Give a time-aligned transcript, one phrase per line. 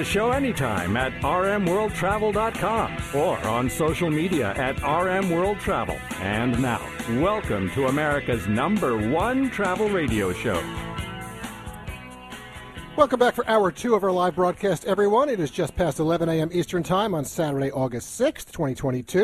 [0.00, 6.00] The show anytime at rmworldtravel.com or on social media at rmworldtravel.
[6.22, 6.80] And now,
[7.20, 10.58] welcome to America's number one travel radio show.
[12.96, 15.28] Welcome back for hour two of our live broadcast, everyone.
[15.28, 16.48] It is just past 11 a.m.
[16.50, 19.18] Eastern Time on Saturday, August 6th, 2022.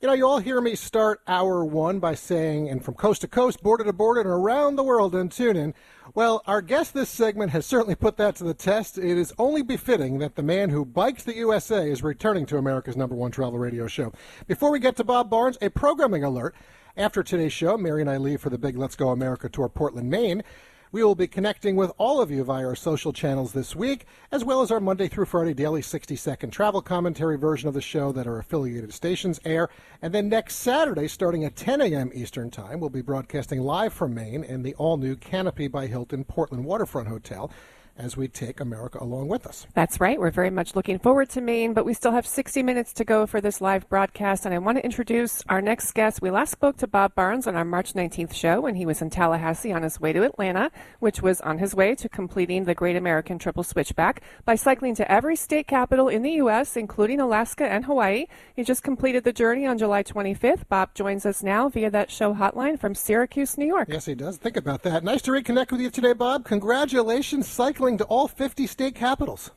[0.00, 3.26] You know, you all hear me start hour one by saying, and from coast to
[3.26, 5.74] coast, border to border, and around the world, and tune in.
[6.12, 8.98] Well, our guest this segment has certainly put that to the test.
[8.98, 12.96] It is only befitting that the man who bikes the USA is returning to America's
[12.96, 14.12] number one travel radio show.
[14.46, 16.54] Before we get to Bob Barnes, a programming alert.
[16.96, 20.10] After today's show, Mary and I leave for the big Let's Go America tour, Portland,
[20.10, 20.44] Maine.
[20.94, 24.44] We will be connecting with all of you via our social channels this week, as
[24.44, 28.12] well as our Monday through Friday daily 60 second travel commentary version of the show
[28.12, 29.68] that our affiliated stations air.
[30.00, 32.12] And then next Saturday, starting at 10 a.m.
[32.14, 36.22] Eastern Time, we'll be broadcasting live from Maine in the all new Canopy by Hilton
[36.22, 37.50] Portland Waterfront Hotel
[37.96, 39.66] as we take America along with us.
[39.74, 40.18] That's right.
[40.18, 43.26] We're very much looking forward to Maine, but we still have 60 minutes to go
[43.26, 44.44] for this live broadcast.
[44.44, 46.20] And I want to introduce our next guest.
[46.20, 49.10] We last spoke to Bob Barnes on our March 19th show when he was in
[49.10, 52.96] Tallahassee on his way to Atlanta, which was on his way to completing the Great
[52.96, 57.84] American Triple Switchback by cycling to every state capital in the U.S., including Alaska and
[57.84, 58.26] Hawaii.
[58.54, 60.68] He just completed the journey on July 25th.
[60.68, 63.88] Bob joins us now via that show hotline from Syracuse, New York.
[63.90, 64.36] Yes, he does.
[64.36, 65.04] Think about that.
[65.04, 66.44] Nice to reconnect with you today, Bob.
[66.44, 69.50] Congratulations cycling to all 50 state capitals.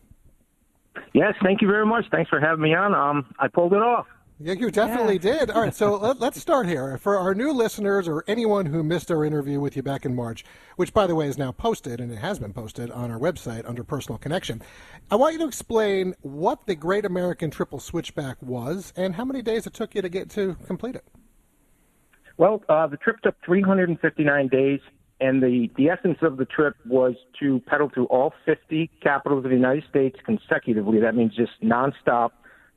[1.14, 2.06] Yes, thank you very much.
[2.12, 2.94] Thanks for having me on.
[2.94, 4.08] Um, I pulled it off.
[4.40, 5.40] Yeah, you definitely yeah.
[5.40, 5.52] did.
[5.52, 6.98] All right, so let, us start here.
[6.98, 10.46] For our new listeners or anyone who missed our interview with you back in March,
[10.76, 13.68] which, by the way, is now posted and it has been posted on our website
[13.68, 14.62] under Personal Connection,
[15.10, 19.42] I want you to explain what the Great American Triple Switchback was and how many
[19.42, 21.06] days it took you to get to complete it.
[22.38, 24.80] Well, uh, the trip took 359 days
[25.20, 29.50] and the, the essence of the trip was to pedal through all 50 capitals of
[29.50, 31.00] the United States consecutively.
[31.00, 32.32] That means just nonstop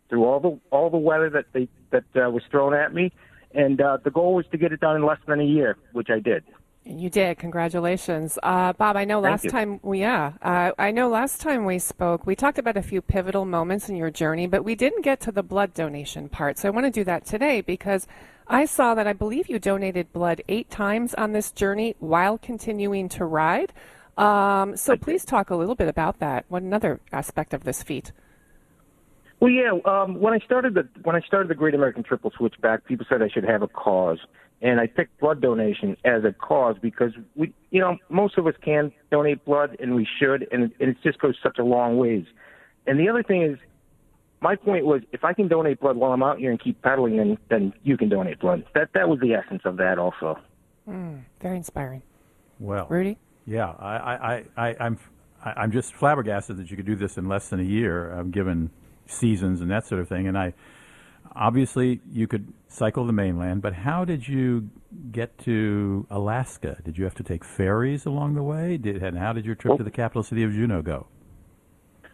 [0.09, 3.13] through all the all the weather that they that uh, was thrown at me,
[3.55, 6.09] and uh, the goal was to get it done in less than a year, which
[6.11, 6.45] I did.
[6.85, 7.39] You did.
[7.39, 8.97] Congratulations, uh, Bob.
[8.97, 12.59] I know last time, we, yeah, uh, I know last time we spoke, we talked
[12.59, 15.75] about a few pivotal moments in your journey, but we didn't get to the blood
[15.75, 16.59] donation part.
[16.59, 18.07] So I want to do that today because
[18.47, 23.11] I saw that I believe you donated blood eight times on this journey while continuing
[23.11, 23.75] to ride.
[24.17, 26.47] Um, so please talk a little bit about that.
[26.49, 28.13] What another aspect of this feat?
[29.39, 29.73] Well, yeah.
[29.85, 33.23] Um, when I started the when I started the Great American Triple Switchback, people said
[33.23, 34.19] I should have a cause,
[34.63, 38.55] and I picked blood donation as a cause because we, you know, most of us
[38.63, 42.25] can donate blood, and we should, and, and it just goes such a long ways.
[42.87, 43.59] And the other thing is,
[44.41, 47.17] my point was if I can donate blood while I'm out here and keep pedaling,
[47.17, 48.65] then then you can donate blood.
[48.75, 50.39] That that was the essence of that, also.
[50.89, 52.03] Mm, very inspiring.
[52.59, 53.19] Well, Rudy.
[53.47, 54.99] Yeah, I, I, I, I'm
[55.43, 58.71] I'm just flabbergasted that you could do this in less than a year, um, given
[59.07, 60.29] seasons and that sort of thing.
[60.29, 60.55] And I
[61.35, 64.71] obviously you could cycle the mainland, but how did you
[65.13, 66.79] get to Alaska?
[66.85, 68.77] Did you have to take ferries along the way?
[68.77, 71.07] Did and how did your trip well, to the capital city of Juneau go?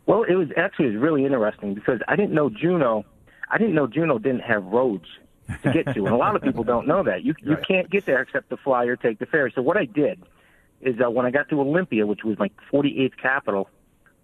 [0.07, 3.05] Well, it was actually it was really interesting because I didn't know Juneau.
[3.51, 5.07] I didn't know Juneau didn't have roads
[5.63, 7.25] to get to, and a lot of people don't know that.
[7.25, 7.67] You you right.
[7.67, 9.53] can't get there except to fly or take the ferry.
[9.55, 10.23] So what I did
[10.81, 13.69] is uh, when I got to Olympia, which was my 48th capital,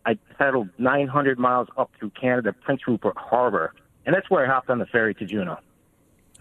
[0.04, 3.72] I pedaled 900 miles up through Canada, Prince Rupert Harbor,
[4.06, 5.58] and that's where I hopped on the ferry to Juneau.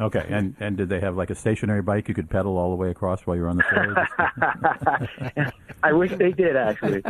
[0.02, 2.76] Okay, and and did they have like a stationary bike you could pedal all the
[2.76, 5.52] way across while you're on the ferry?
[5.84, 7.04] I wish they did actually.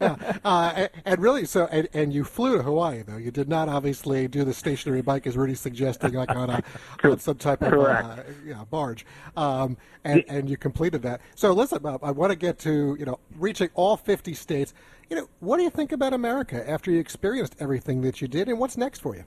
[0.44, 3.16] uh, and really, so and, and you flew to Hawaii though.
[3.16, 6.62] You did not obviously do the stationary bike as Rudy's suggesting, like on a
[7.04, 9.06] on some type of uh, yeah, barge.
[9.36, 11.20] Um, and and you completed that.
[11.36, 14.74] So listen, Bob, I want to get to you know reaching all 50 states.
[15.08, 18.48] You know, what do you think about America after you experienced everything that you did,
[18.48, 19.24] and what's next for you?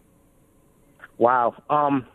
[1.20, 1.62] Wow.
[1.70, 2.06] Um,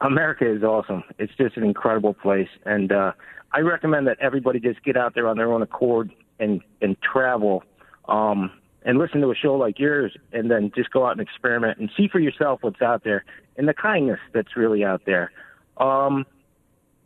[0.00, 1.02] America is awesome.
[1.18, 3.12] It's just an incredible place, and uh,
[3.52, 7.64] I recommend that everybody just get out there on their own accord and and travel,
[8.08, 8.50] um,
[8.84, 11.90] and listen to a show like yours, and then just go out and experiment and
[11.96, 13.24] see for yourself what's out there
[13.56, 15.32] and the kindness that's really out there.
[15.78, 16.24] Um,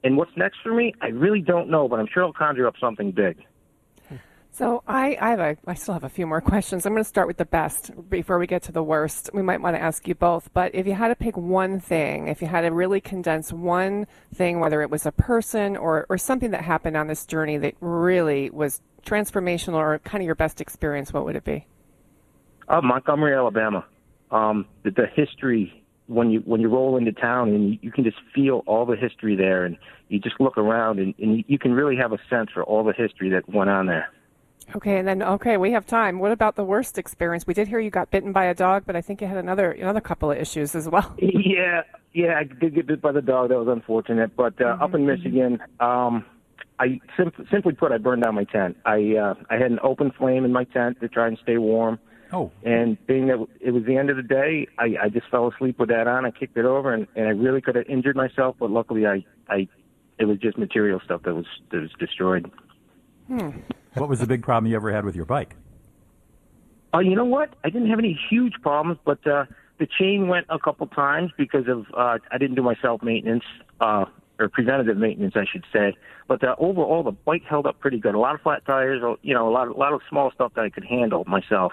[0.04, 2.74] and what's next for me, I really don't know, but I'm sure I'll conjure up
[2.78, 3.38] something big.
[4.56, 6.86] So I, I have a, I still have a few more questions.
[6.86, 9.28] I'm going to start with the best before we get to the worst.
[9.34, 12.28] We might want to ask you both, but if you had to pick one thing,
[12.28, 16.16] if you had to really condense one thing, whether it was a person or, or
[16.16, 20.62] something that happened on this journey that really was transformational or kind of your best
[20.62, 21.66] experience, what would it be?
[22.66, 23.84] Uh, Montgomery, Alabama.
[24.30, 28.04] Um, the, the history when you when you roll into town and you, you can
[28.04, 29.76] just feel all the history there, and
[30.08, 32.92] you just look around and, and you can really have a sense for all the
[32.92, 34.08] history that went on there.
[34.74, 36.18] Okay, and then okay, we have time.
[36.18, 37.46] What about the worst experience?
[37.46, 39.70] We did hear you got bitten by a dog, but I think you had another
[39.70, 41.14] another couple of issues as well.
[41.46, 41.82] Yeah,
[42.12, 43.50] yeah, I did get bit by the dog.
[43.50, 44.34] That was unfortunate.
[44.36, 44.82] But uh, mm-hmm.
[44.82, 45.06] up in mm-hmm.
[45.06, 46.24] Michigan, um,
[46.78, 48.76] I sim- simply put, I burned down my tent.
[48.84, 51.98] I uh, I had an open flame in my tent to try and stay warm.
[52.32, 52.50] Oh.
[52.64, 55.78] And being that it was the end of the day, I, I just fell asleep
[55.78, 56.26] with that on.
[56.26, 59.24] I kicked it over, and, and I really could have injured myself, but luckily I
[59.48, 59.68] I
[60.18, 62.50] it was just material stuff that was that was destroyed.
[63.28, 63.50] Hmm.
[63.96, 65.56] What was the big problem you ever had with your bike?
[66.92, 67.54] Oh, uh, you know what?
[67.64, 69.46] I didn't have any huge problems, but uh,
[69.78, 73.44] the chain went a couple times because of uh, I didn't do my self maintenance
[73.80, 74.04] uh,
[74.38, 75.96] or preventative maintenance, I should say.
[76.28, 78.14] But uh, overall, the bike held up pretty good.
[78.14, 80.64] A lot of flat tires, you know, a lot, a lot of small stuff that
[80.64, 81.72] I could handle myself.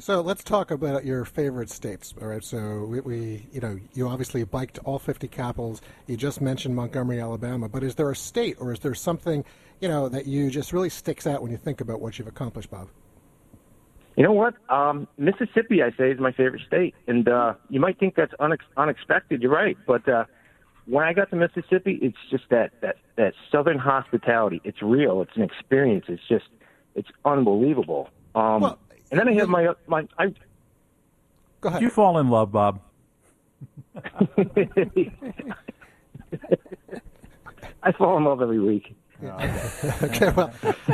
[0.00, 2.14] So let's talk about your favorite states.
[2.20, 2.44] All right.
[2.44, 5.80] So we, we, you know, you obviously biked all 50 capitals.
[6.06, 7.68] You just mentioned Montgomery, Alabama.
[7.68, 9.44] But is there a state, or is there something,
[9.80, 12.70] you know, that you just really sticks out when you think about what you've accomplished,
[12.70, 12.88] Bob?
[14.16, 14.54] You know what?
[14.68, 18.58] Um, Mississippi, I say, is my favorite state, and uh, you might think that's unex-
[18.76, 19.42] unexpected.
[19.42, 20.24] You're right, but uh,
[20.86, 24.60] when I got to Mississippi, it's just that that that southern hospitality.
[24.64, 25.22] It's real.
[25.22, 26.06] It's an experience.
[26.08, 26.46] It's just
[26.96, 28.10] it's unbelievable.
[28.34, 28.78] Um, well,
[29.10, 30.06] and then I have my my.
[30.18, 30.34] I,
[31.60, 31.80] Go ahead.
[31.80, 32.80] Did you fall in love, Bob?
[37.82, 38.94] I fall in love every week.
[40.02, 40.52] okay, well,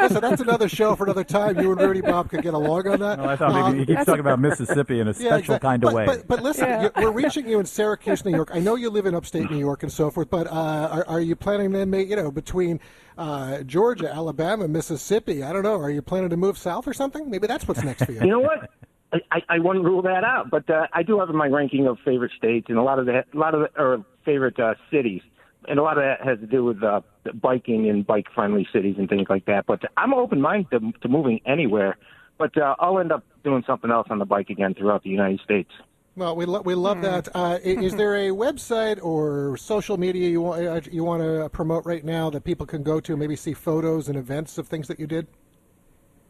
[0.08, 1.60] so that's another show for another time.
[1.60, 3.18] You and Rudy Bob could get along on that.
[3.18, 5.68] No, I thought maybe um, he keeps talking about Mississippi in a special yeah, exactly.
[5.68, 6.06] kind of but, way.
[6.06, 6.88] But, but listen, yeah.
[6.96, 8.48] we're reaching you in Syracuse, New York.
[8.52, 11.20] I know you live in upstate New York and so forth, but uh, are, are,
[11.20, 12.80] you planning to make, you know, between
[13.18, 17.30] uh, Georgia, Alabama, Mississippi, I don't know, are you planning to move south or something?
[17.30, 18.20] Maybe that's what's next for you.
[18.20, 18.70] You know what?
[19.30, 21.98] I, I wouldn't rule that out, but uh, I do have in my ranking of
[22.04, 25.22] favorite states and a lot of the a lot of the, or favorite uh, cities
[25.69, 27.00] and a lot of that has to do with uh,
[27.34, 29.66] biking and bike friendly cities and things like that.
[29.66, 31.96] But I'm open minded to, to moving anywhere.
[32.38, 35.40] But uh, I'll end up doing something else on the bike again throughout the United
[35.40, 35.70] States.
[36.16, 37.05] Well, we, lo- we love hmm.
[37.05, 37.28] that.
[37.34, 41.84] Uh, is there a website or social media you want uh, you want to promote
[41.84, 44.99] right now that people can go to, maybe see photos and events of things that
[44.99, 45.26] you did?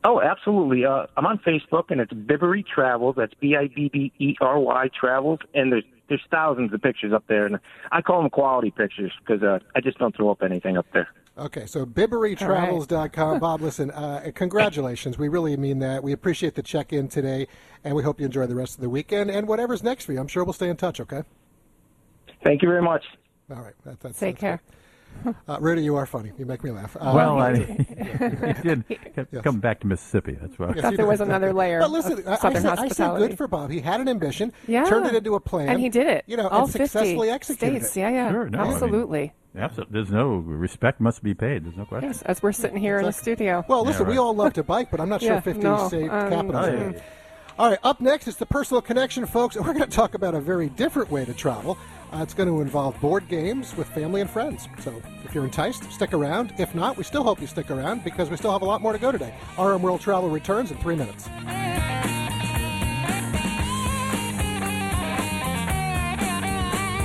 [0.04, 0.84] Oh, absolutely.
[0.84, 3.14] Uh, I'm on Facebook, and it's Bibbery Travels.
[3.16, 7.12] That's B I B B E R Y Travels, and there's there's thousands of pictures
[7.12, 7.58] up there, and
[7.92, 11.08] I call them quality pictures because uh, I just don't throw up anything up there.
[11.36, 13.32] Okay, so bibberytravels.com.
[13.32, 13.40] Right.
[13.40, 15.18] Bob, listen, uh, congratulations.
[15.18, 16.02] We really mean that.
[16.02, 17.48] We appreciate the check in today,
[17.82, 20.20] and we hope you enjoy the rest of the weekend and whatever's next for you.
[20.20, 21.22] I'm sure we'll stay in touch, okay?
[22.44, 23.04] Thank you very much.
[23.50, 23.74] All right.
[23.84, 24.62] That, that's, Take that's care.
[24.64, 24.76] Good.
[25.46, 26.32] Uh, Rudy, you are funny.
[26.38, 26.96] You make me laugh.
[26.96, 27.52] Uh, well, I
[28.62, 29.42] did yes.
[29.42, 30.36] come back to Mississippi.
[30.40, 30.68] That's why.
[30.68, 31.80] I thought there was another layer.
[31.80, 33.70] But listen, I, I, said, I said good for Bob.
[33.70, 34.84] He had an ambition, yeah.
[34.84, 36.24] turned it into a plan, and he did it.
[36.26, 37.96] You know, all and successfully executed states.
[37.96, 38.00] it.
[38.00, 39.18] Yeah, yeah, sure, no, absolutely.
[39.18, 39.92] I mean, Absolutely.
[39.92, 41.64] There's no respect must be paid.
[41.64, 42.10] There's no question.
[42.10, 43.64] Yes, as we're sitting here in the studio.
[43.68, 44.12] Well, listen, yeah, right.
[44.12, 46.66] we all love to bike, but I'm not sure yeah, 50 no, state um, capitals.
[46.66, 47.02] Oh, yeah.
[47.56, 49.54] All right, up next is the personal connection, folks.
[49.54, 51.78] And we're going to talk about a very different way to travel.
[52.12, 54.68] Uh, it's going to involve board games with family and friends.
[54.80, 56.52] So if you're enticed, stick around.
[56.58, 58.92] If not, we still hope you stick around because we still have a lot more
[58.92, 59.34] to go today.
[59.58, 61.28] RM World Travel returns in three minutes.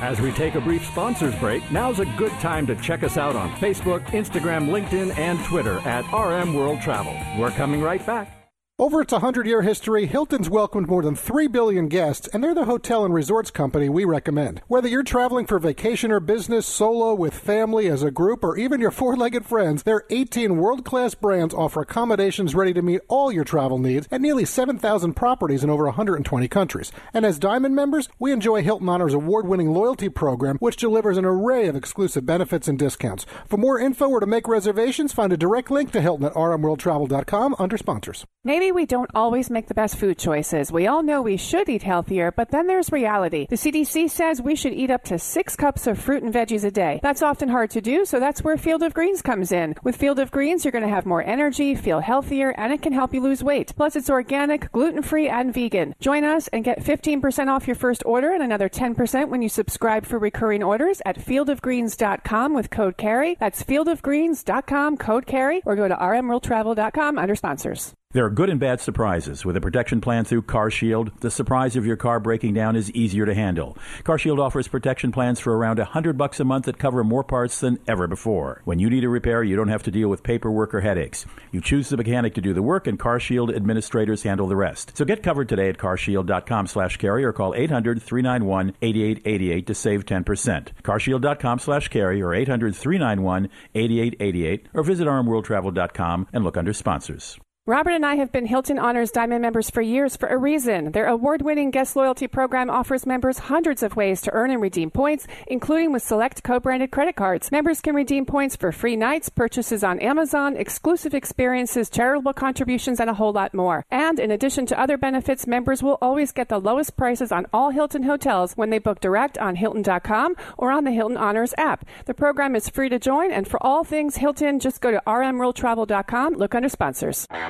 [0.02, 3.36] As we take a brief sponsors break, now's a good time to check us out
[3.36, 7.16] on Facebook, Instagram, LinkedIn, and Twitter at RM World Travel.
[7.38, 8.39] We're coming right back.
[8.80, 12.64] Over its 100 year history, Hilton's welcomed more than 3 billion guests, and they're the
[12.64, 14.62] hotel and resorts company we recommend.
[14.70, 18.80] Whether you're traveling for vacation or business, solo, with family, as a group, or even
[18.80, 23.34] your four legged friends, their 18 world class brands offer accommodations ready to meet all
[23.34, 26.94] your travel needs at nearly 7,000 properties in over 120 countries.
[27.14, 31.26] And as Diamond members, we enjoy Hilton Honors award winning loyalty program, which delivers an
[31.26, 33.26] array of exclusive benefits and discounts.
[33.46, 37.58] For more info or to make reservations, find a direct link to Hilton at rmworldtravel.com
[37.60, 38.26] under sponsors.
[38.46, 40.72] Maybe We don't always make the best food choices.
[40.72, 43.48] We all know we should eat healthier, but then there's reality.
[43.50, 46.72] The CDC says we should eat up to six cups of fruit and veggies a
[46.72, 47.00] day.
[47.02, 49.76] That's often hard to do, so that's where Field of Greens comes in.
[49.84, 52.94] With Field of Greens, you're going to have more energy, feel healthier, and it can
[52.94, 53.74] help you lose weight.
[53.76, 55.96] Plus, it's organic, gluten free, and vegan.
[56.00, 60.06] Join us and get 15% off your first order and another 10% when you subscribe
[60.06, 63.38] for recurring orders at fieldofgreens.com with code CAREY.
[63.40, 67.94] That's fieldofgreens.com, code CAREY, or go to rmworldtravel.com under sponsors.
[68.12, 69.46] There are good and bad surprises.
[69.46, 73.28] With a protection plan through CarShield, the surprise of your car breaking down is easier
[73.28, 73.78] to handle.
[74.04, 77.78] CarShield offers protection plans for around 100 bucks a month that cover more parts than
[77.88, 78.64] ever before.
[78.66, 81.28] When you need a repair, you don't have to deal with paperwork or headaches.
[81.52, 84.98] You choose the mechanic to do the work and CarShield administrators handle the rest.
[84.98, 90.72] So get covered today at carshield.com/carry or call 800-391-8888 to save 10%.
[90.82, 97.38] carshield.com/carry or 800-391-8888 or visit rmworldtravel.com and look under sponsors.
[97.70, 100.92] Robert and I have been Hilton Honors Diamond members for years for a reason.
[100.92, 104.90] Their award winning guest loyalty program offers members hundreds of ways to earn and redeem
[104.90, 107.52] points, including with select co branded credit cards.
[107.52, 113.08] Members can redeem points for free nights, purchases on Amazon, exclusive experiences, charitable contributions, and
[113.08, 113.86] a whole lot more.
[113.92, 117.70] And in addition to other benefits, members will always get the lowest prices on all
[117.70, 121.86] Hilton hotels when they book direct on Hilton.com or on the Hilton Honors app.
[122.08, 126.34] The program is free to join, and for all things Hilton, just go to rmworldtravel.com,
[126.34, 127.28] look under sponsors.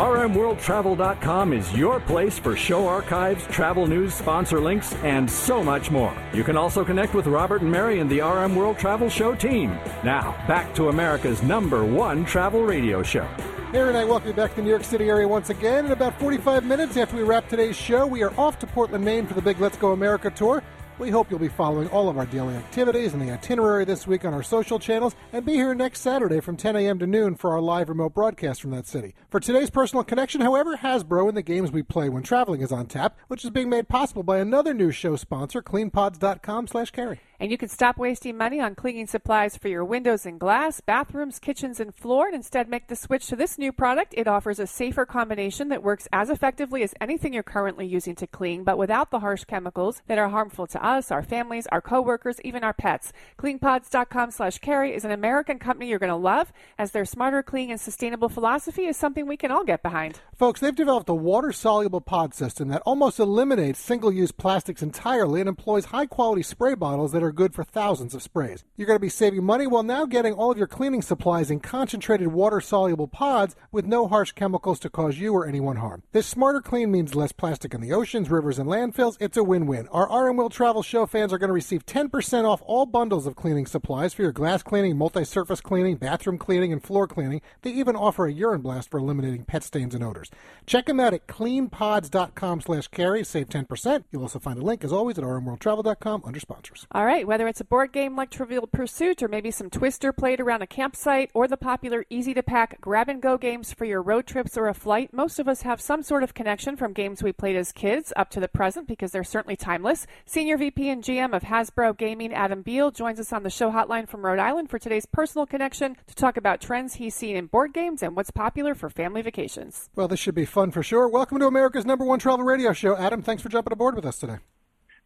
[0.00, 6.16] RMWorldTravel.com is your place for show archives, travel news, sponsor links, and so much more.
[6.32, 9.78] You can also connect with Robert and Mary and the RM World Travel Show team.
[10.02, 13.28] Now, back to America's number one travel radio show.
[13.74, 15.84] Mary and I welcome you back to the New York City area once again.
[15.84, 19.26] In about 45 minutes after we wrap today's show, we are off to Portland, Maine
[19.26, 20.62] for the big Let's Go America tour.
[21.00, 24.26] We hope you'll be following all of our daily activities and the itinerary this week
[24.26, 26.98] on our social channels and be here next Saturday from 10 a.m.
[26.98, 29.14] to noon for our live remote broadcast from that city.
[29.30, 32.84] For today's personal connection, however, Hasbro and the games we play when traveling is on
[32.84, 37.18] tap, which is being made possible by another new show sponsor, cleanpods.com slash carry.
[37.40, 41.38] And you can stop wasting money on cleaning supplies for your windows and glass, bathrooms,
[41.38, 44.12] kitchens, and floor, and instead make the switch to this new product.
[44.14, 48.26] It offers a safer combination that works as effectively as anything you're currently using to
[48.26, 52.40] clean, but without the harsh chemicals that are harmful to us, our families, our coworkers,
[52.42, 53.12] even our pets.
[53.38, 57.70] CleanPods.com slash carry is an American company you're going to love, as their smarter, clean,
[57.70, 60.20] and sustainable philosophy is something we can all get behind.
[60.36, 65.86] Folks, they've developed a water-soluble pod system that almost eliminates single-use plastics entirely and employs
[65.86, 68.64] high-quality spray bottles that are good for thousands of sprays.
[68.76, 71.60] You're going to be saving money while now getting all of your cleaning supplies in
[71.60, 76.02] concentrated water soluble pods with no harsh chemicals to cause you or anyone harm.
[76.12, 79.18] This smarter clean means less plastic in the oceans, rivers, and landfills.
[79.20, 79.88] It's a win win.
[79.88, 83.34] Our RM World Travel Show fans are going to receive 10% off all bundles of
[83.34, 87.40] cleaning supplies for your glass cleaning, multi surface cleaning, bathroom cleaning, and floor cleaning.
[87.62, 90.30] They even offer a urine blast for eliminating pet stains and odors.
[90.66, 93.24] Check them out at cleanpods.com slash carry.
[93.24, 94.04] Save 10%.
[94.12, 96.86] You'll also find a link, as always, at rmworldtravel.com under sponsors.
[96.92, 100.38] All right, whether it's a board game like Trivial Pursuit or maybe some Twister played
[100.38, 104.02] around a campsite or the popular easy to pack grab and go games for your
[104.02, 107.24] road trips or a flight, most of us have some sort of connection from games
[107.24, 110.06] we played as kids up to the present because they're certainly timeless.
[110.24, 114.06] Senior VP and GM of Hasbro Gaming, Adam Biehl, joins us on the show hotline
[114.06, 117.72] from Rhode Island for today's personal connection to talk about trends he's seen in board
[117.72, 119.88] games and what's popular for family vacations.
[119.96, 121.08] Well, this should be fun for sure.
[121.08, 122.94] Welcome to America's number one travel radio show.
[122.94, 124.36] Adam, thanks for jumping aboard with us today.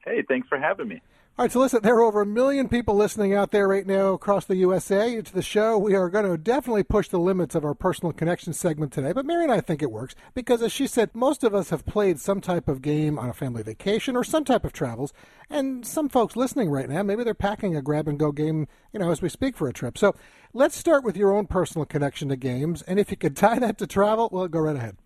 [0.05, 1.01] Hey, thanks for having me.
[1.37, 4.13] All right, so listen, there are over a million people listening out there right now
[4.13, 5.77] across the USA to the show.
[5.77, 9.27] We are going to definitely push the limits of our personal connection segment today, but
[9.27, 12.21] Mary and I think it works because, as she said, most of us have played
[12.21, 15.13] some type of game on a family vacation or some type of travels,
[15.51, 19.01] and some folks listening right now, maybe they're packing a grab and go game, you
[19.01, 19.99] know, as we speak for a trip.
[19.99, 20.15] So
[20.53, 23.77] let's start with your own personal connection to games, and if you could tie that
[23.79, 24.99] to travel, well, go right ahead.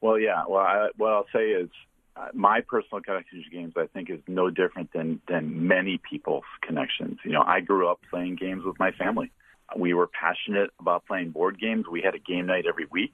[0.00, 0.44] Well, yeah.
[0.48, 1.68] Well, I, what I'll say is
[2.14, 6.44] uh, my personal connection to games, I think, is no different than than many people's
[6.60, 7.18] connections.
[7.24, 9.30] You know, I grew up playing games with my family.
[9.76, 11.86] We were passionate about playing board games.
[11.90, 13.12] We had a game night every week.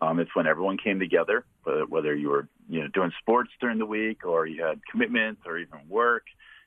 [0.00, 1.44] Um, it's when everyone came together,
[1.88, 5.58] whether, you were you know doing sports during the week or you had commitments or
[5.58, 6.24] even work.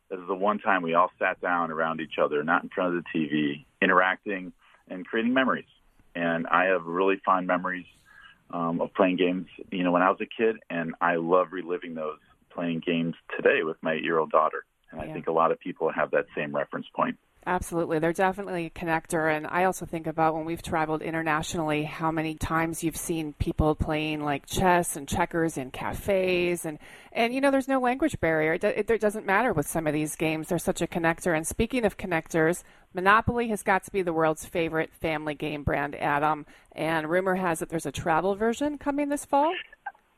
[0.10, 2.96] This is the one time we all sat down around each other, not in front
[2.96, 4.54] of the TV, interacting
[4.90, 5.68] and creating memories.
[6.16, 7.86] And I have really fond memories
[8.52, 11.96] um, of playing games, you know, when I was a kid, and I love reliving
[11.96, 14.66] those playing games today with my eight-year-old daughter.
[14.92, 17.18] And I think a lot of people have that same reference point.
[17.48, 18.00] Absolutely.
[18.00, 19.34] They're definitely a connector.
[19.34, 23.74] And I also think about when we've traveled internationally, how many times you've seen people
[23.74, 26.66] playing like chess and checkers in cafes.
[26.66, 26.78] And,
[27.14, 28.56] and you know, there's no language barrier.
[28.56, 30.50] It, it, it doesn't matter with some of these games.
[30.50, 31.38] They're such a connector.
[31.38, 32.64] And speaking of connectors,
[32.94, 36.46] Monopoly has got to be the world's favorite family game brand, Adam.
[36.74, 39.54] And rumor has it there's a travel version coming this fall.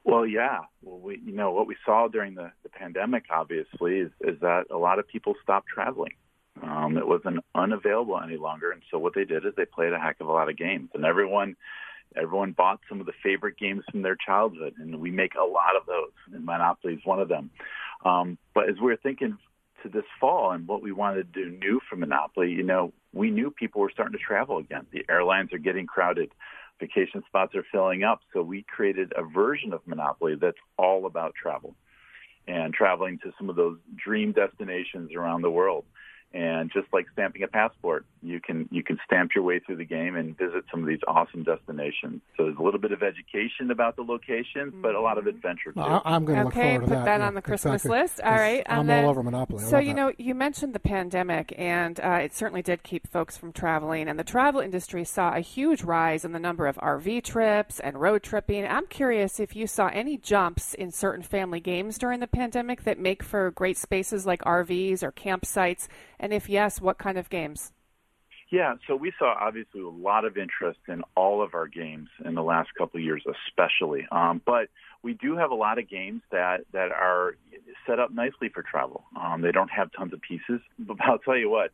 [0.04, 0.62] Well, yeah.
[0.82, 4.64] Well, we, you know, what we saw during the, the pandemic, obviously, is, is that
[4.72, 6.14] a lot of people stopped traveling.
[6.64, 10.00] Um, it wasn't unavailable any longer, and so what they did is they played a
[10.00, 11.56] heck of a lot of games, and everyone
[12.16, 15.76] everyone bought some of the favorite games from their childhood, and we make a lot
[15.80, 17.52] of those, and Monopoly is one of them.
[18.04, 19.38] Um, but as we were thinking
[19.84, 23.30] to this fall and what we wanted to do new for Monopoly, you know, we
[23.30, 24.86] knew people were starting to travel again.
[24.92, 26.32] The airlines are getting crowded,
[26.80, 31.36] vacation spots are filling up, so we created a version of Monopoly that's all about
[31.36, 31.76] travel
[32.48, 35.86] and traveling to some of those dream destinations around the world.
[36.32, 39.86] And just like stamping a passport, you can you can stamp your way through the
[39.86, 42.22] game and visit some of these awesome destinations.
[42.38, 45.72] So there's a little bit of education about the locations, but a lot of adventure
[45.72, 45.80] too.
[45.80, 47.06] Well, I, am going to okay, look forward to put that.
[47.06, 48.00] that yeah, on the Christmas exactly.
[48.00, 48.22] list.
[48.22, 49.64] All right, I'm then, all over Monopoly.
[49.64, 49.96] I so love you that.
[49.96, 54.08] know, you mentioned the pandemic, and uh, it certainly did keep folks from traveling.
[54.08, 58.00] And the travel industry saw a huge rise in the number of RV trips and
[58.00, 58.68] road tripping.
[58.68, 63.00] I'm curious if you saw any jumps in certain family games during the pandemic that
[63.00, 65.88] make for great spaces like RVs or campsites,
[66.20, 67.74] and if yes, what kind of games?
[68.52, 72.34] Yeah, so we saw obviously a lot of interest in all of our games in
[72.34, 74.08] the last couple of years, especially.
[74.12, 74.70] Um, but
[75.04, 77.36] we do have a lot of games that that are
[77.86, 79.04] set up nicely for travel.
[79.20, 81.72] Um, they don't have tons of pieces, but I'll tell you what.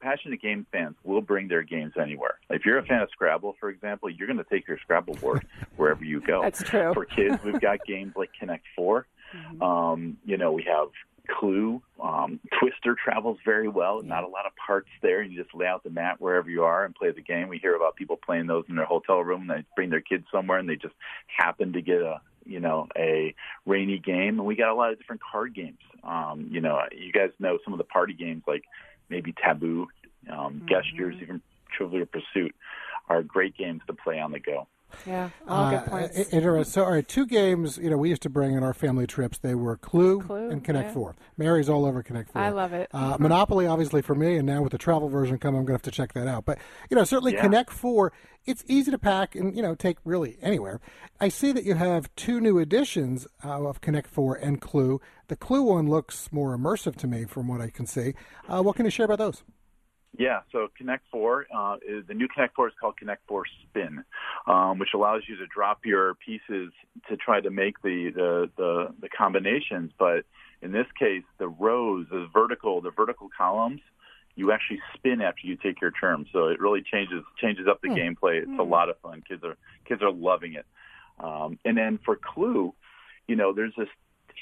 [0.00, 2.38] Passionate game fans will bring their games anywhere.
[2.50, 5.46] If you're a fan of Scrabble, for example, you're going to take your Scrabble board
[5.76, 6.42] wherever you go.
[6.42, 6.92] That's true.
[6.92, 9.06] For kids, we've got games like Connect 4.
[9.34, 9.62] Mm-hmm.
[9.62, 10.88] Um, you know, we have
[11.28, 11.82] Clue.
[12.02, 14.02] Um, Twister travels very well.
[14.02, 15.22] Not a lot of parts there.
[15.22, 17.48] You just lay out the mat wherever you are and play the game.
[17.48, 19.42] We hear about people playing those in their hotel room.
[19.42, 20.94] And They bring their kids somewhere and they just
[21.26, 23.34] happen to get a you know a
[23.66, 24.38] rainy game.
[24.38, 25.78] And we got a lot of different card games.
[26.02, 28.64] Um, you know, you guys know some of the party games like
[29.08, 29.88] maybe Taboo,
[30.30, 31.40] um, Gestures, even
[31.76, 32.54] Trivial Pursuit
[33.08, 34.66] are great games to play on the go.
[35.06, 36.18] Yeah, all good Uh, points.
[36.32, 36.64] interesting.
[36.64, 37.78] So, all right, two games.
[37.78, 39.38] You know, we used to bring in our family trips.
[39.38, 40.94] They were Clue, Clue, and Connect yeah.
[40.94, 41.16] Four.
[41.36, 42.42] Mary's all over Connect Four.
[42.42, 42.88] I love it.
[42.92, 45.84] Uh, Monopoly, obviously, for me, and now with the travel version coming, I'm going to
[45.84, 46.44] have to check that out.
[46.44, 46.58] But
[46.90, 47.42] you know, certainly Yeah.
[47.42, 48.12] Connect Four.
[48.46, 50.80] It's easy to pack and you know take really anywhere.
[51.20, 55.00] I see that you have two new editions uh, of Connect Four and Clue.
[55.28, 58.14] The Clue one looks more immersive to me, from what I can see.
[58.48, 59.42] Uh, what can you share about those?
[60.16, 64.04] Yeah, so Connect Four, uh, is, the new Connect Four is called Connect Four Spin,
[64.46, 66.72] um, which allows you to drop your pieces
[67.08, 69.92] to try to make the, the the the combinations.
[69.98, 70.24] But
[70.62, 73.80] in this case, the rows, the vertical, the vertical columns,
[74.34, 76.26] you actually spin after you take your turn.
[76.32, 78.42] So it really changes changes up the gameplay.
[78.42, 79.22] It's a lot of fun.
[79.28, 79.56] Kids are
[79.86, 80.66] kids are loving it.
[81.20, 82.72] Um, and then for Clue,
[83.26, 83.88] you know, there's this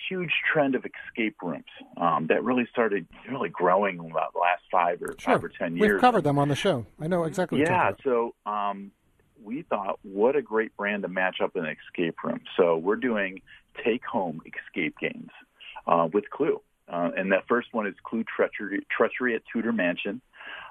[0.09, 1.65] huge trend of escape rooms
[1.97, 5.93] um, that really started really growing about the last five or five or ten years.
[5.93, 6.87] We've covered them on the show.
[7.01, 7.59] I know exactly.
[7.59, 8.93] What you're Yeah, so um,
[9.43, 12.41] we thought, what a great brand to match up in an escape room.
[12.57, 13.43] So we're doing
[13.85, 15.31] take-home escape games
[15.87, 20.21] uh, with Clue, uh, and that first one is Clue Treachery, Treachery at Tudor Mansion,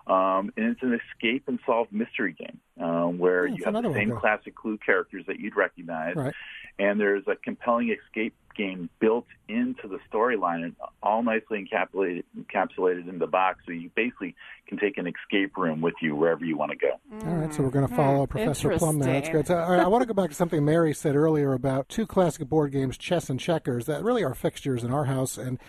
[0.08, 3.80] um, and it's an escape and solve mystery game um, where Oh, you have the
[3.80, 6.34] another one, same classic Clue characters that you'd recognize, Right.
[6.80, 13.10] and there's a compelling escape game built into the storyline and all nicely encapsulated encapsulated
[13.10, 14.34] in the box so you basically
[14.70, 16.92] can take an escape room with you wherever you want to go
[17.28, 19.08] All right, so we're going to follow Professor Plum now.
[19.08, 19.34] That's Interesting.
[19.40, 19.48] good.
[19.48, 22.08] So, all right, I want to go back to something Mary said earlier about two
[22.08, 25.60] classic board games, chess and checkers, that really are fixtures in our house, and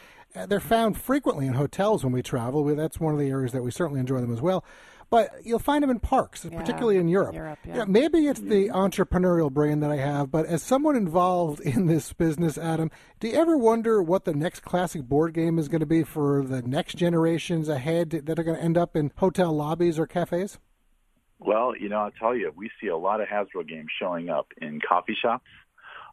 [0.46, 2.64] they're found frequently in hotels when we travel.
[2.64, 4.64] We, that's one of the areas that we certainly enjoy them as well.
[5.09, 7.35] But you'll find them in parks, Yeah, particularly in Europe.
[7.35, 7.72] Europe, yeah.
[7.72, 11.87] You know, maybe it's the entrepreneurial brain that I have, but as someone involved in
[11.87, 15.81] this business, Adam, do you ever wonder what the next classic board game is going
[15.81, 19.53] to be for the next generations ahead that are going to end up in hotel
[19.53, 20.59] lobbies or cafes?
[21.38, 24.49] Well, you know, I'll tell you, we see a lot of Hasbro games showing up
[24.61, 25.46] in coffee shops,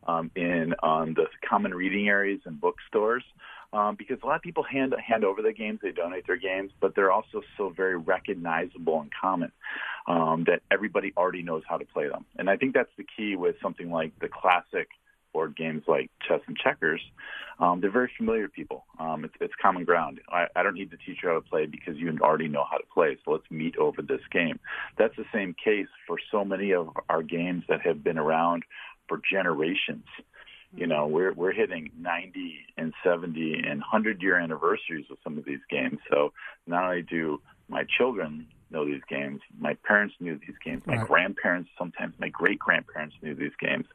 [0.06, 3.24] um, in um, the common reading areas and bookstores,
[3.74, 6.72] um, because a lot of people hand hand over their games, they donate their games,
[6.80, 9.52] but they're also so very recognizable and common
[10.08, 12.26] um, that everybody already knows how to play them.
[12.38, 14.88] And I think that's the key with something like the classic
[15.34, 17.02] board games like chess and checkers.
[17.60, 18.86] Um, they're very familiar to people.
[19.00, 20.20] Um, it's, it's common ground.
[20.30, 22.78] I, I don't need to teach you how to play because you already know how
[22.78, 23.18] to play.
[23.26, 24.60] So let's meet over this game.
[24.98, 28.64] That's the same case for so many of our games that have been around
[29.08, 30.06] for generations.
[30.76, 35.46] You know, we're we're hitting 90 and 70 and 100 year anniversaries of some of
[35.46, 36.00] these games.
[36.12, 36.34] So
[36.66, 39.40] not only do my children know these games.
[39.58, 40.84] My parents knew these games.
[40.86, 41.08] My Right.
[41.08, 43.86] grandparents, sometimes my great grandparents knew these games.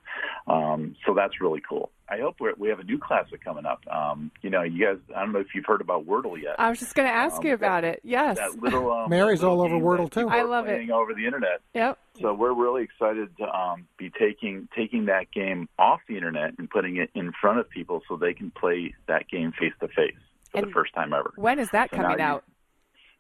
[0.47, 1.91] Um, so that's really cool.
[2.11, 3.81] I hope we're, we have a new classic coming up.
[3.91, 6.55] Um, you know, you guys, I don't know if you've heard about Wordle yet.
[6.59, 8.01] I was just going to ask Um, you about it.
[8.03, 8.39] Yes.
[8.39, 10.29] that little um, Mary's little all over Wordle, too.
[10.29, 10.77] I are love it.
[10.77, 11.61] playing over the internet.
[11.75, 11.99] Yep.
[12.21, 16.69] So we're really excited to um, be taking taking that game off the internet and
[16.71, 20.17] putting it in front of people so they can play that game face to face
[20.51, 21.33] for the first time ever.
[21.37, 22.45] When is that So now coming you- out?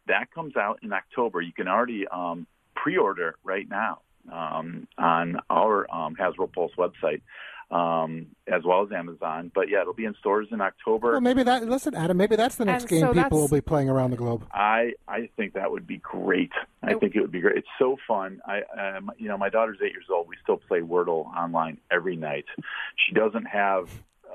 [0.06, 1.42] That comes out in October.
[1.42, 4.00] You can already um, pre-order right now
[4.32, 7.20] um, on our um, Hasbro Pulse website,
[7.70, 9.50] um, as well as Amazon.
[9.54, 11.12] But yeah, it'll be in stores in October.
[11.12, 11.68] Well, maybe that.
[11.68, 12.16] Listen, Adam.
[12.16, 14.46] Maybe that's the next And game so people will be playing around the globe.
[14.52, 16.52] I I think that would be great.
[16.82, 17.56] I It- think it would be great.
[17.58, 18.40] It's so fun.
[18.46, 18.62] I
[18.96, 20.28] um, you know my daughter's eight years old.
[20.28, 22.46] We still play Wordle online every night.
[22.96, 23.88] She doesn't have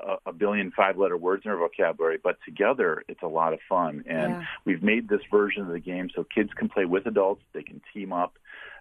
[0.06, 3.60] a, a billion five letter words in her vocabulary, but together it's a lot of
[3.68, 4.04] fun.
[4.06, 4.44] And Yeah.
[4.64, 7.42] we've made this version of the game so kids can play with adults.
[7.52, 8.36] They can team up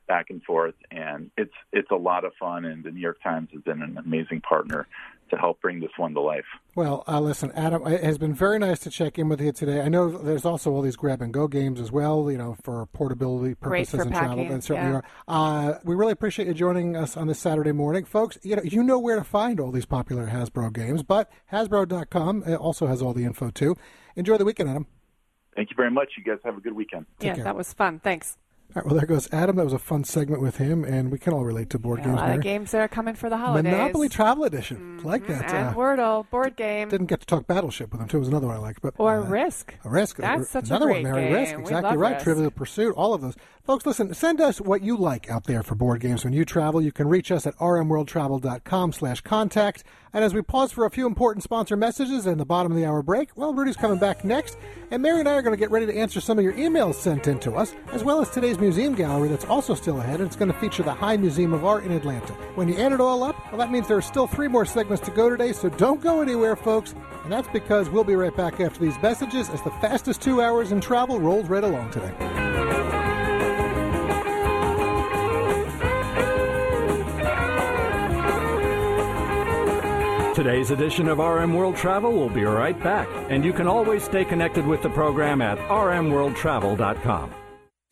[0.08, 2.66] back and forth, and it's it's a lot of fun.
[2.66, 4.88] And the New York Times has been an amazing partner
[5.30, 6.46] to help bring this one to life.
[6.76, 9.82] Well, uh, listen, Adam, it has been very nice to check in with you today.
[9.82, 12.86] I know there's also all these grab and go games as well, you know, for
[12.88, 14.38] portability Great purposes for and travel.
[14.38, 15.02] packing, And certainly yeah.
[15.28, 15.70] are.
[15.72, 18.38] Uh, we really appreciate you joining us on this Saturday morning, folks.
[18.44, 22.56] You know, you know where to find all these popular Hasbro games, but Hasbro.com uh,
[22.56, 23.76] also has all the info too.
[24.16, 24.88] Enjoy the weekend, Adam.
[25.56, 26.14] Thank you very much.
[26.18, 27.06] You guys have a good weekend.
[27.20, 27.44] Yeah, care.
[27.44, 28.00] that was fun.
[28.00, 28.38] Thanks.
[28.76, 29.56] All right, well, there goes Adam.
[29.58, 32.06] That was a fun segment with him, and we can all relate to board Yeah,
[32.06, 32.16] a games.
[32.18, 32.38] lot Mary.
[32.38, 33.72] of games that are coming for the holidays.
[33.72, 35.54] Monopoly Travel Edition, like that.
[35.54, 38.18] and Uh, Wordle board game didn't get to talk Battleship with him too.
[38.18, 39.76] Was another one I liked, but or uh, Risk.
[39.86, 40.18] A risk.
[40.18, 41.24] That's such a Another great one, Mary.
[41.26, 41.34] game.
[41.34, 41.60] Risk.
[41.60, 42.14] Exactly right.
[42.14, 42.24] Risk.
[42.24, 42.96] Trivial Pursuit.
[42.96, 43.36] All of those.
[43.66, 44.14] Folks, listen.
[44.14, 46.82] Send us what you like out there for board games when you travel.
[46.82, 49.86] You can reach us at rmworldtravel.com slash contact.
[50.12, 52.86] And as we pause for a few important sponsor messages and the bottom of the
[52.86, 54.58] hour break, well, Rudy's coming back next,
[54.92, 56.96] and Mary and I are going to get ready to answer some of your emails
[56.96, 60.28] sent in to us, as well as today's museum gallery that's also still ahead, and
[60.28, 62.34] it's going to feature the High Museum of Art in Atlanta.
[62.56, 65.06] When you add it all up, well, that means there are still three more segments
[65.06, 66.94] to go today, so don't go anywhere, folks.
[67.24, 70.74] And that's because we'll be right back after these messages as the fastest two hours
[70.74, 72.43] in travel rolls right along today.
[80.34, 84.26] Today's edition of RM World Travel will be right back, and you can always stay
[84.26, 87.43] connected with the program at rmworldtravel.com.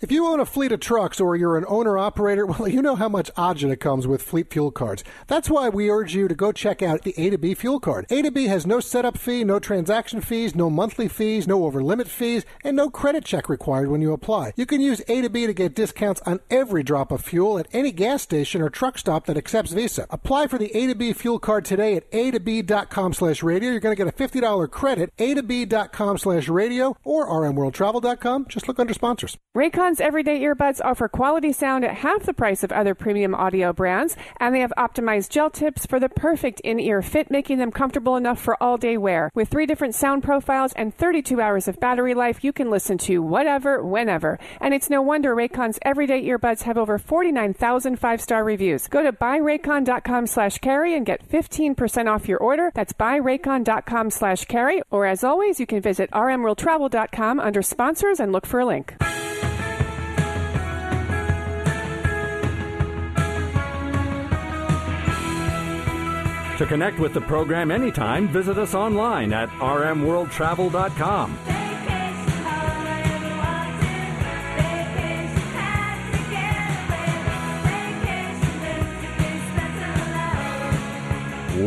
[0.02, 2.96] If you own a fleet of trucks or you're an owner operator, well, you know
[2.96, 5.04] how much agita comes with fleet fuel cards.
[5.28, 8.08] That's why we urge you to go check out the A to B fuel card.
[8.10, 11.84] A to B has no setup fee, no transaction fees, no monthly fees, no over
[11.84, 14.54] limit fees, and no credit check required when you apply.
[14.56, 17.68] You can use A to B to get discounts on every drop of fuel at
[17.72, 20.08] any gas station or truck stop that accepts Visa.
[20.10, 23.70] Apply for the A to B fuel card today at a to b.com slash radio.
[23.70, 28.48] You're going to get a $50 credit, a to b.com slash radio or rmworldtravel.com.
[28.48, 29.38] Just look under sponsors.
[29.92, 34.16] Raycon's everyday earbuds offer quality sound at half the price of other premium audio brands,
[34.40, 38.16] and they have optimized gel tips for the perfect in ear fit, making them comfortable
[38.16, 39.30] enough for all day wear.
[39.36, 43.22] With three different sound profiles and 32 hours of battery life, you can listen to
[43.22, 44.40] whatever, whenever.
[44.62, 48.88] And it's no wonder Raycon's everyday earbuds have over 49,000 five star reviews.
[48.88, 52.72] Go to buyraycon.com slash carry and get 15% off your order.
[52.74, 54.82] That's buyraycon.com slash carry.
[54.90, 58.96] Or as always, you can visit rmworldtravel.com under sponsors and look for a link.
[66.62, 71.40] To connect with the program anytime, visit us online at rmworldtravel.com.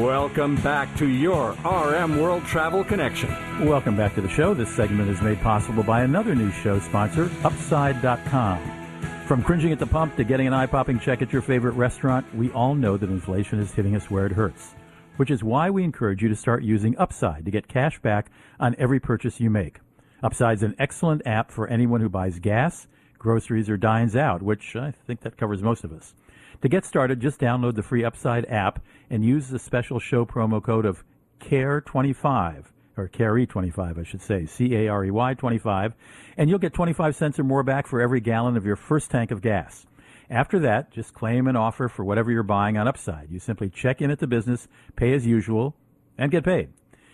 [0.01, 3.31] Welcome back to your RM World Travel Connection.
[3.67, 4.55] Welcome back to the show.
[4.55, 8.85] This segment is made possible by another new show sponsor, Upside.com.
[9.27, 12.27] From cringing at the pump to getting an eye popping check at your favorite restaurant,
[12.35, 14.75] we all know that inflation is hitting us where it hurts,
[15.17, 18.75] which is why we encourage you to start using Upside to get cash back on
[18.79, 19.81] every purchase you make.
[20.23, 22.87] Upside's an excellent app for anyone who buys gas,
[23.19, 26.15] groceries, or dines out, which I think that covers most of us.
[26.63, 30.63] To get started, just download the free Upside app and use the special show promo
[30.63, 31.05] code of
[31.41, 32.65] CARE25
[32.97, 35.95] or CARE25, I should say, C-A-R-E-Y 25,
[36.37, 39.31] and you'll get 25 cents or more back for every gallon of your first tank
[39.31, 39.85] of gas.
[40.31, 43.31] After that, just claim an offer for whatever you're buying on Upside.
[43.31, 45.77] You simply check in at the business, pay as usual,
[46.17, 46.71] and get paid.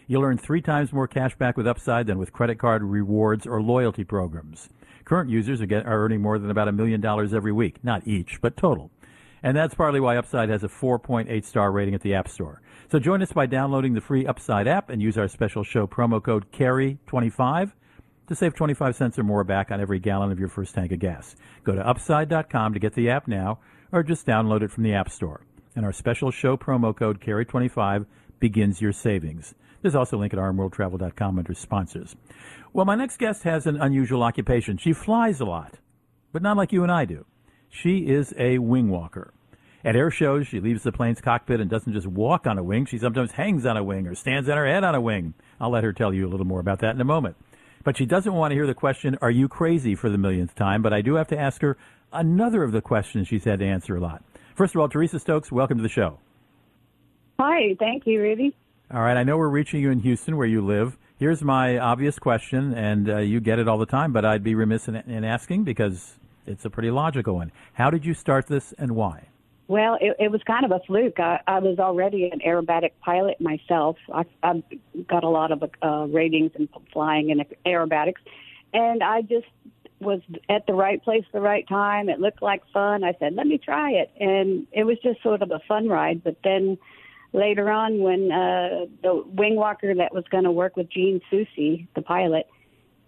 [0.07, 3.63] You'll earn three times more cash back with Upside than with credit card rewards or
[3.63, 4.69] loyalty programs.
[5.05, 8.07] Current users are, get, are earning more than about a million dollars every week, not
[8.07, 8.91] each, but total.
[9.43, 12.61] And that's partly why Upside has a 4.8 star rating at the App Store.
[12.91, 16.23] So join us by downloading the free Upside app and use our special show promo
[16.23, 17.73] code CAREY25
[18.31, 21.01] to save 25 cents or more back on every gallon of your first tank of
[21.01, 21.35] gas.
[21.65, 23.59] Go to upside.com to get the app now
[23.91, 25.45] or just download it from the App Store.
[25.75, 28.07] And our special show promo code CAREY25
[28.39, 29.57] begins your savings.
[29.83, 32.15] There's also a link at rmworldtravel.com under sponsors.
[32.73, 34.79] Well, my next guest has an unusual occupation.
[34.79, 35.81] She flies a lot,
[36.33, 37.27] but not like you and I do.
[37.69, 39.35] She is a wing walker.
[39.85, 42.87] At air shows, she leaves the plane's cockpit and doesn't just walk on a wing.
[42.87, 45.35] She sometimes hangs on a wing or stands on her head on a wing.
[45.59, 47.37] I'll let her tell you a little more about that in a moment.
[47.83, 50.83] But she doesn't want to hear the question, Are you crazy for the millionth time?
[50.83, 51.79] But I do have to ask her
[52.13, 54.23] another of the questions she's had to answer a lot.
[54.55, 56.19] First of all, Teresa Stokes, welcome to the show.
[57.39, 58.55] Hi, thank you, Rudy.
[58.93, 60.99] All right, I know we're reaching you in Houston where you live.
[61.19, 64.55] Here's my obvious question, and uh, you get it all the time, but I'd be
[64.55, 67.53] remiss in, in asking because it's a pretty logical one.
[67.73, 69.29] How did you start this and why?
[69.71, 71.21] Well, it, it was kind of a fluke.
[71.21, 73.99] I, I was already an aerobatic pilot myself.
[74.13, 74.65] I, I've
[75.07, 78.19] got a lot of uh, ratings in flying in aerobatics,
[78.75, 79.47] and I just
[80.01, 82.09] was at the right place at the right time.
[82.09, 83.05] It looked like fun.
[83.05, 86.25] I said, "Let me try it," and it was just sort of a fun ride.
[86.25, 86.77] But then
[87.33, 91.87] later on, when uh, the wing walker that was going to work with Gene Soucy,
[91.95, 92.49] the pilot,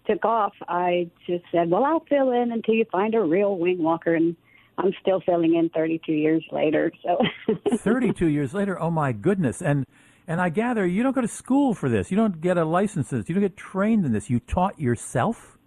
[0.07, 3.83] took off, I just said, "Well, I'll fill in until you find a real wing
[3.83, 4.37] walker." And
[4.77, 6.91] I'm still filling in 32 years later.
[7.03, 7.19] So
[7.77, 9.61] 32 years later, oh my goodness!
[9.61, 9.85] And
[10.27, 12.11] and I gather you don't go to school for this.
[12.11, 13.11] You don't get a license.
[13.11, 14.29] You don't get trained in this.
[14.29, 15.57] You taught yourself.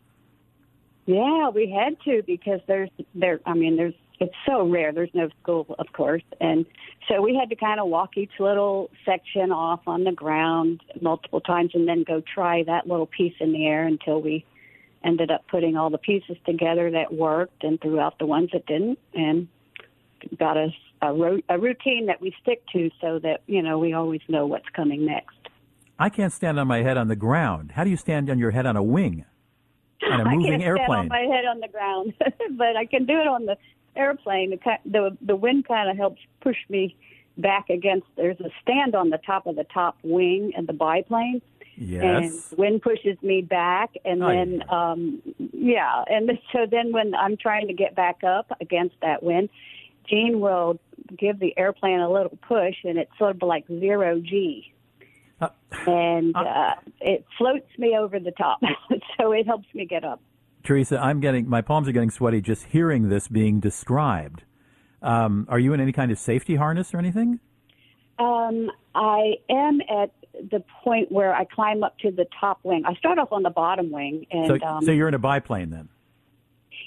[1.07, 3.41] Yeah, we had to because there's there.
[3.47, 4.93] I mean, there's it's so rare.
[4.93, 6.67] There's no school, of course, and
[7.09, 11.41] so we had to kind of walk each little section off on the ground multiple
[11.41, 14.45] times, and then go try that little piece in the air until we
[15.07, 18.67] ended up putting all the pieces together that worked and threw out the ones that
[18.67, 19.49] didn't and
[20.39, 23.93] got us a, ro- a routine that we stick to so that you know we
[23.93, 25.37] always know what's coming next.
[25.99, 27.73] I can't stand on my head on the ground.
[27.73, 29.25] How do you stand on your head on a wing?
[30.11, 32.15] On a moving I can't airplane stand on my head on the ground
[32.59, 33.57] but i can do it on the
[33.97, 34.51] airplane.
[34.51, 36.97] The the, the wind kind of helps push me
[37.39, 41.43] back against there's a stand on the top of the top wing of the biplane
[41.77, 42.51] Yes.
[42.51, 44.93] And wind pushes me back, and oh, then yeah.
[44.93, 49.51] um, yeah, and so then when I'm trying to get back up against that wind,
[50.09, 50.79] Gene will
[51.19, 54.73] give the airplane a little push, and it's sort of like zero G.
[55.39, 55.49] Uh,
[55.87, 58.59] and uh, uh, it floats me over the top,
[59.21, 60.21] so it helps me get up.
[60.65, 64.45] Teresa, I'm getting my palms are getting sweaty just hearing this being described.
[65.03, 67.39] Um, are you in any kind of safety harness or anything?
[68.19, 70.11] Um, I am at
[70.51, 72.85] the point where I climb up to the top wing.
[72.87, 75.71] I start off on the bottom wing, and so, um, so you're in a biplane
[75.71, 75.89] then.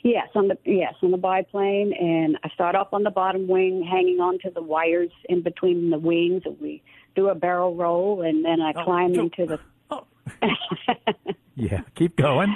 [0.03, 3.83] Yes, on the yes on the biplane, and I start off on the bottom wing,
[3.83, 6.81] hanging on to the wires in between the wings, and we
[7.15, 9.59] do a barrel roll, and then I oh, climb so, into the.
[9.91, 10.05] Oh.
[11.55, 12.55] yeah, keep going.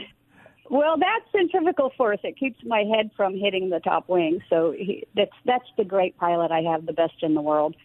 [0.70, 2.20] Well, that's centrifugal force.
[2.24, 4.40] It keeps my head from hitting the top wing.
[4.52, 7.76] So he, that's that's the great pilot I have, the best in the world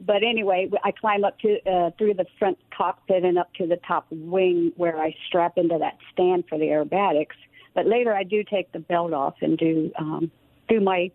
[0.00, 3.76] but anyway, I climb up to uh, through the front cockpit and up to the
[3.76, 7.36] top wing where I strap into that stand for the aerobatics.
[7.74, 10.30] But later, I do take the belt off and do um,
[10.68, 11.10] do my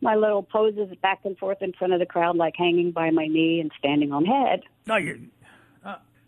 [0.00, 3.26] my little poses back and forth in front of the crowd, like hanging by my
[3.26, 4.62] knee and standing on head.
[4.86, 5.28] No, you.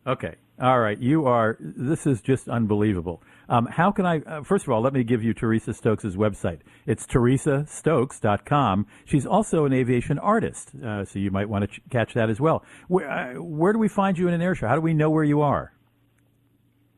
[0.06, 0.98] Okay, all right.
[0.98, 1.56] You are.
[1.60, 3.22] This is just unbelievable.
[3.48, 6.60] Um, how can I, uh, first of all, let me give you Teresa Stokes' website.
[6.86, 8.86] It's teresastokes.com.
[9.04, 12.40] She's also an aviation artist, uh, so you might want to ch- catch that as
[12.40, 12.64] well.
[12.88, 14.66] Where, uh, where do we find you in an air show?
[14.66, 15.72] How do we know where you are?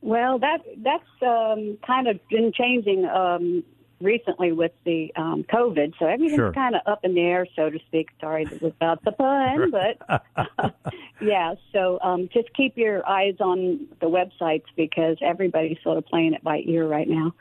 [0.01, 3.65] Well, that that's um, kind of been changing um,
[4.01, 6.53] recently with the um, COVID, so everything's Sure.
[6.53, 8.09] kind of up in the air, so to speak.
[8.21, 10.75] Sorry about the pun, but
[11.21, 11.55] yeah.
[11.73, 16.43] So um, just keep your eyes on the websites because everybody's sort of playing it
[16.43, 17.33] by ear right now.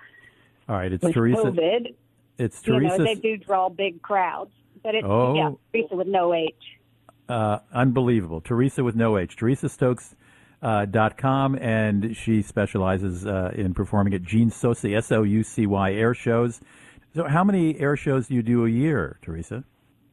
[0.70, 1.42] All right, it's With Teresa.
[1.42, 1.94] COVID,
[2.38, 2.98] It's you Teresa.
[2.98, 5.36] know, they do draw big crowds, but it's Oh.
[5.36, 6.54] yeah, Teresa with no H.
[7.30, 8.40] uh, unbelievable.
[8.42, 9.36] Teresa with no H.
[9.36, 10.16] Teresa Stokes.
[10.64, 15.44] Uh, dot com, and she specializes uh, in performing at Gene Soucy, S O U
[15.44, 16.62] C Y air shows.
[17.14, 19.66] So, how many air shows do you do a year, Teresa?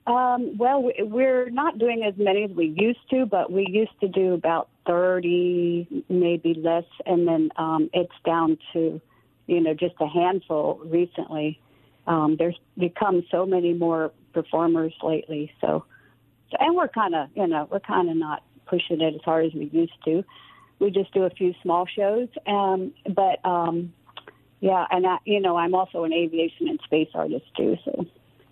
[0.08, 3.98] Um, well, we- we're not doing as many as we used to, but we used
[4.00, 9.00] to do about 30, maybe less, and then um, it's down to,
[9.46, 11.60] you know, just a handful recently.
[12.08, 15.84] Um, there's become so many more performers lately, so,
[16.50, 19.46] so and we're kind of, you know, we're kind of not pushing it as hard
[19.46, 20.24] as we used to.
[20.78, 23.92] We just do a few small shows, um, but um,
[24.60, 28.06] yeah, and I, you know, I'm also an aviation and space artist too, so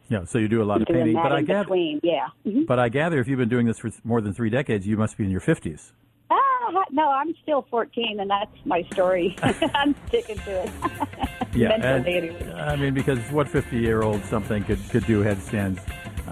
[0.08, 2.28] Yeah, so you do a lot of painting, but I gather, between, yeah.
[2.46, 2.66] Mhm.
[2.66, 5.16] but I gather if you've been doing this for more than three decades, you must
[5.16, 5.92] be in your fifties.
[6.30, 9.34] Ah, no, I'm still 14, and that's my story.
[9.74, 10.70] I'm sticking to it.
[11.54, 12.06] Yeah, and.
[12.58, 15.80] I mean, because what 50 year old something could, could do headstands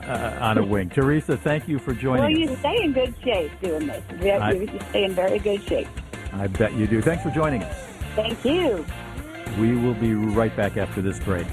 [0.07, 0.89] uh, on a wing.
[0.91, 2.51] Teresa, thank you for joining Well, us.
[2.51, 4.03] you stay in good shape doing this.
[4.23, 5.89] You, I- you stay in very good shape.
[6.33, 7.01] I bet you do.
[7.01, 7.77] Thanks for joining us.
[8.15, 8.85] Thank you.
[9.59, 11.47] We will be right back after this break.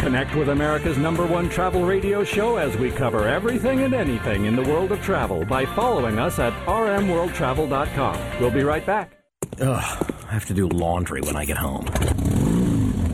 [0.00, 4.56] Connect with America's number one travel radio show as we cover everything and anything in
[4.56, 8.40] the world of travel by following us at rmworldtravel.com.
[8.40, 9.12] We'll be right back.
[9.60, 11.84] Ugh, I have to do laundry when I get home.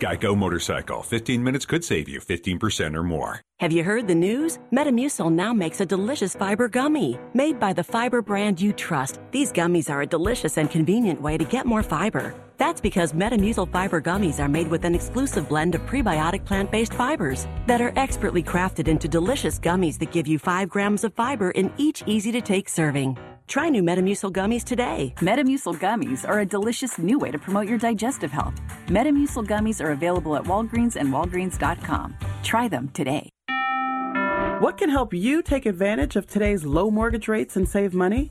[0.00, 1.02] Geico Motorcycle.
[1.02, 3.42] 15 minutes could save you 15% or more.
[3.58, 4.58] Have you heard the news?
[4.72, 7.18] Metamucil now makes a delicious fiber gummy.
[7.34, 11.36] Made by the fiber brand you trust, these gummies are a delicious and convenient way
[11.36, 12.34] to get more fiber.
[12.56, 16.94] That's because Metamucil fiber gummies are made with an exclusive blend of prebiotic plant based
[16.94, 21.50] fibers that are expertly crafted into delicious gummies that give you 5 grams of fiber
[21.50, 23.18] in each easy to take serving.
[23.50, 25.12] Try new Metamucil gummies today.
[25.16, 28.54] Metamucil gummies are a delicious new way to promote your digestive health.
[28.86, 32.14] Metamucil gummies are available at Walgreens and Walgreens.com.
[32.44, 33.28] Try them today.
[34.60, 38.30] What can help you take advantage of today's low mortgage rates and save money?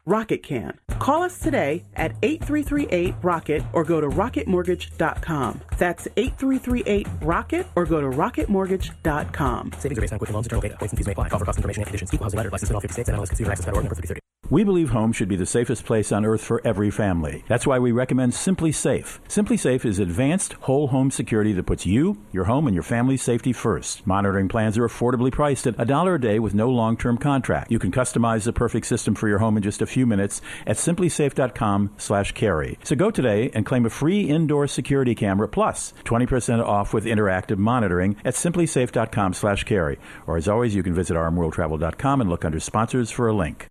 [0.05, 0.79] Rocket can.
[0.99, 5.61] Call us today at 8338 Rocket or go to rocketmortgage.com.
[5.77, 9.71] That's 8338 Rocket or go to rocketmortgage.com.
[9.77, 10.77] Savings are based on quick loans, internal data.
[10.77, 11.29] Points and fees may apply.
[11.29, 12.13] Call for cost information and conditions.
[12.13, 12.49] Equal housing letter.
[12.49, 13.09] License in all 50 states.
[13.09, 14.21] NMLS Consumer Access number 3030.
[14.51, 17.45] We believe home should be the safest place on earth for every family.
[17.47, 19.19] That's why we recommend SimpliSafe.
[19.29, 23.21] Simply Safe is advanced whole home security that puts you, your home, and your family's
[23.21, 24.05] safety first.
[24.05, 27.71] Monitoring plans are affordably priced at a dollar a day with no long-term contract.
[27.71, 30.77] You can customize the perfect system for your home in just a few minutes at
[30.77, 32.77] simplisafe.com/carey.
[32.83, 37.57] So go today and claim a free indoor security camera plus 20% off with interactive
[37.57, 39.97] monitoring at simplisafe.com/carey.
[40.27, 43.70] Or as always, you can visit rmworldtravel.com and look under sponsors for a link.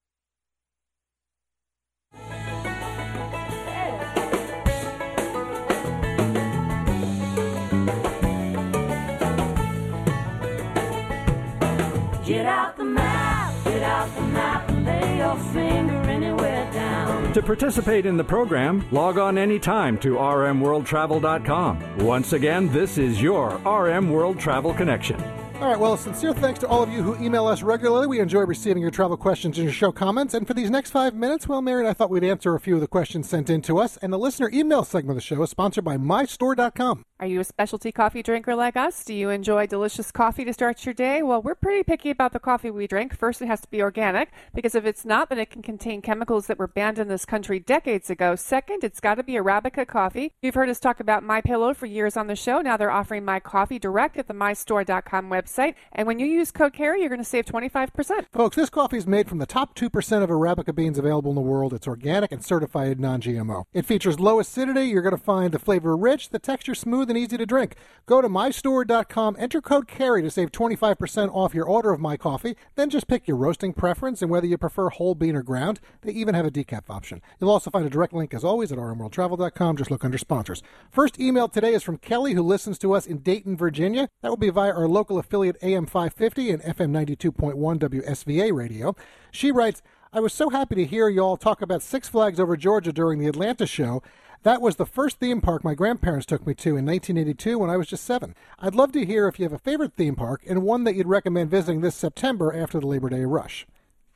[12.31, 17.33] Get out the map, get out the map, and lay your finger anywhere down.
[17.33, 21.97] To participate in the program, log on anytime to rmworldtravel.com.
[21.97, 25.40] Once again, this is your RM World Travel Connection.
[25.61, 28.07] All right, well, sincere thanks to all of you who email us regularly.
[28.07, 30.33] We enjoy receiving your travel questions and your show comments.
[30.33, 32.81] And for these next five minutes, well, Mary I thought we'd answer a few of
[32.81, 33.95] the questions sent in to us.
[33.97, 37.03] And the listener email segment of the show is sponsored by MyStore.com.
[37.19, 39.03] Are you a specialty coffee drinker like us?
[39.03, 41.21] Do you enjoy delicious coffee to start your day?
[41.21, 43.15] Well, we're pretty picky about the coffee we drink.
[43.15, 46.47] First, it has to be organic, because if it's not, then it can contain chemicals
[46.47, 48.35] that were banned in this country decades ago.
[48.35, 50.33] Second, it's got to be Arabica coffee.
[50.41, 52.61] You've heard us talk about My Pillow for years on the show.
[52.61, 55.50] Now they're offering My Coffee direct at the MyStore.com website.
[55.57, 58.25] And when you use code CAREY, you're going to save 25%.
[58.31, 59.87] Folks, this coffee is made from the top 2%
[60.23, 61.73] of Arabica beans available in the world.
[61.73, 63.65] It's organic and certified non GMO.
[63.73, 64.85] It features low acidity.
[64.85, 67.75] You're going to find the flavor rich, the texture smooth, and easy to drink.
[68.05, 72.55] Go to mystore.com, enter code CAREY to save 25% off your order of my coffee.
[72.75, 75.79] Then just pick your roasting preference and whether you prefer whole bean or ground.
[76.01, 77.21] They even have a decaf option.
[77.39, 79.77] You'll also find a direct link, as always, at rmworldtravel.com.
[79.77, 80.63] Just look under sponsors.
[80.89, 84.07] First email today is from Kelly, who listens to us in Dayton, Virginia.
[84.21, 85.40] That will be via our local affiliate.
[85.41, 88.95] Affiliate AM 550 and FM 92.1 WSVA radio.
[89.31, 89.81] She writes,
[90.13, 93.27] I was so happy to hear y'all talk about Six Flags over Georgia during the
[93.27, 94.03] Atlanta show.
[94.43, 97.77] That was the first theme park my grandparents took me to in 1982 when I
[97.77, 98.35] was just seven.
[98.59, 101.07] I'd love to hear if you have a favorite theme park and one that you'd
[101.07, 103.65] recommend visiting this September after the Labor Day rush.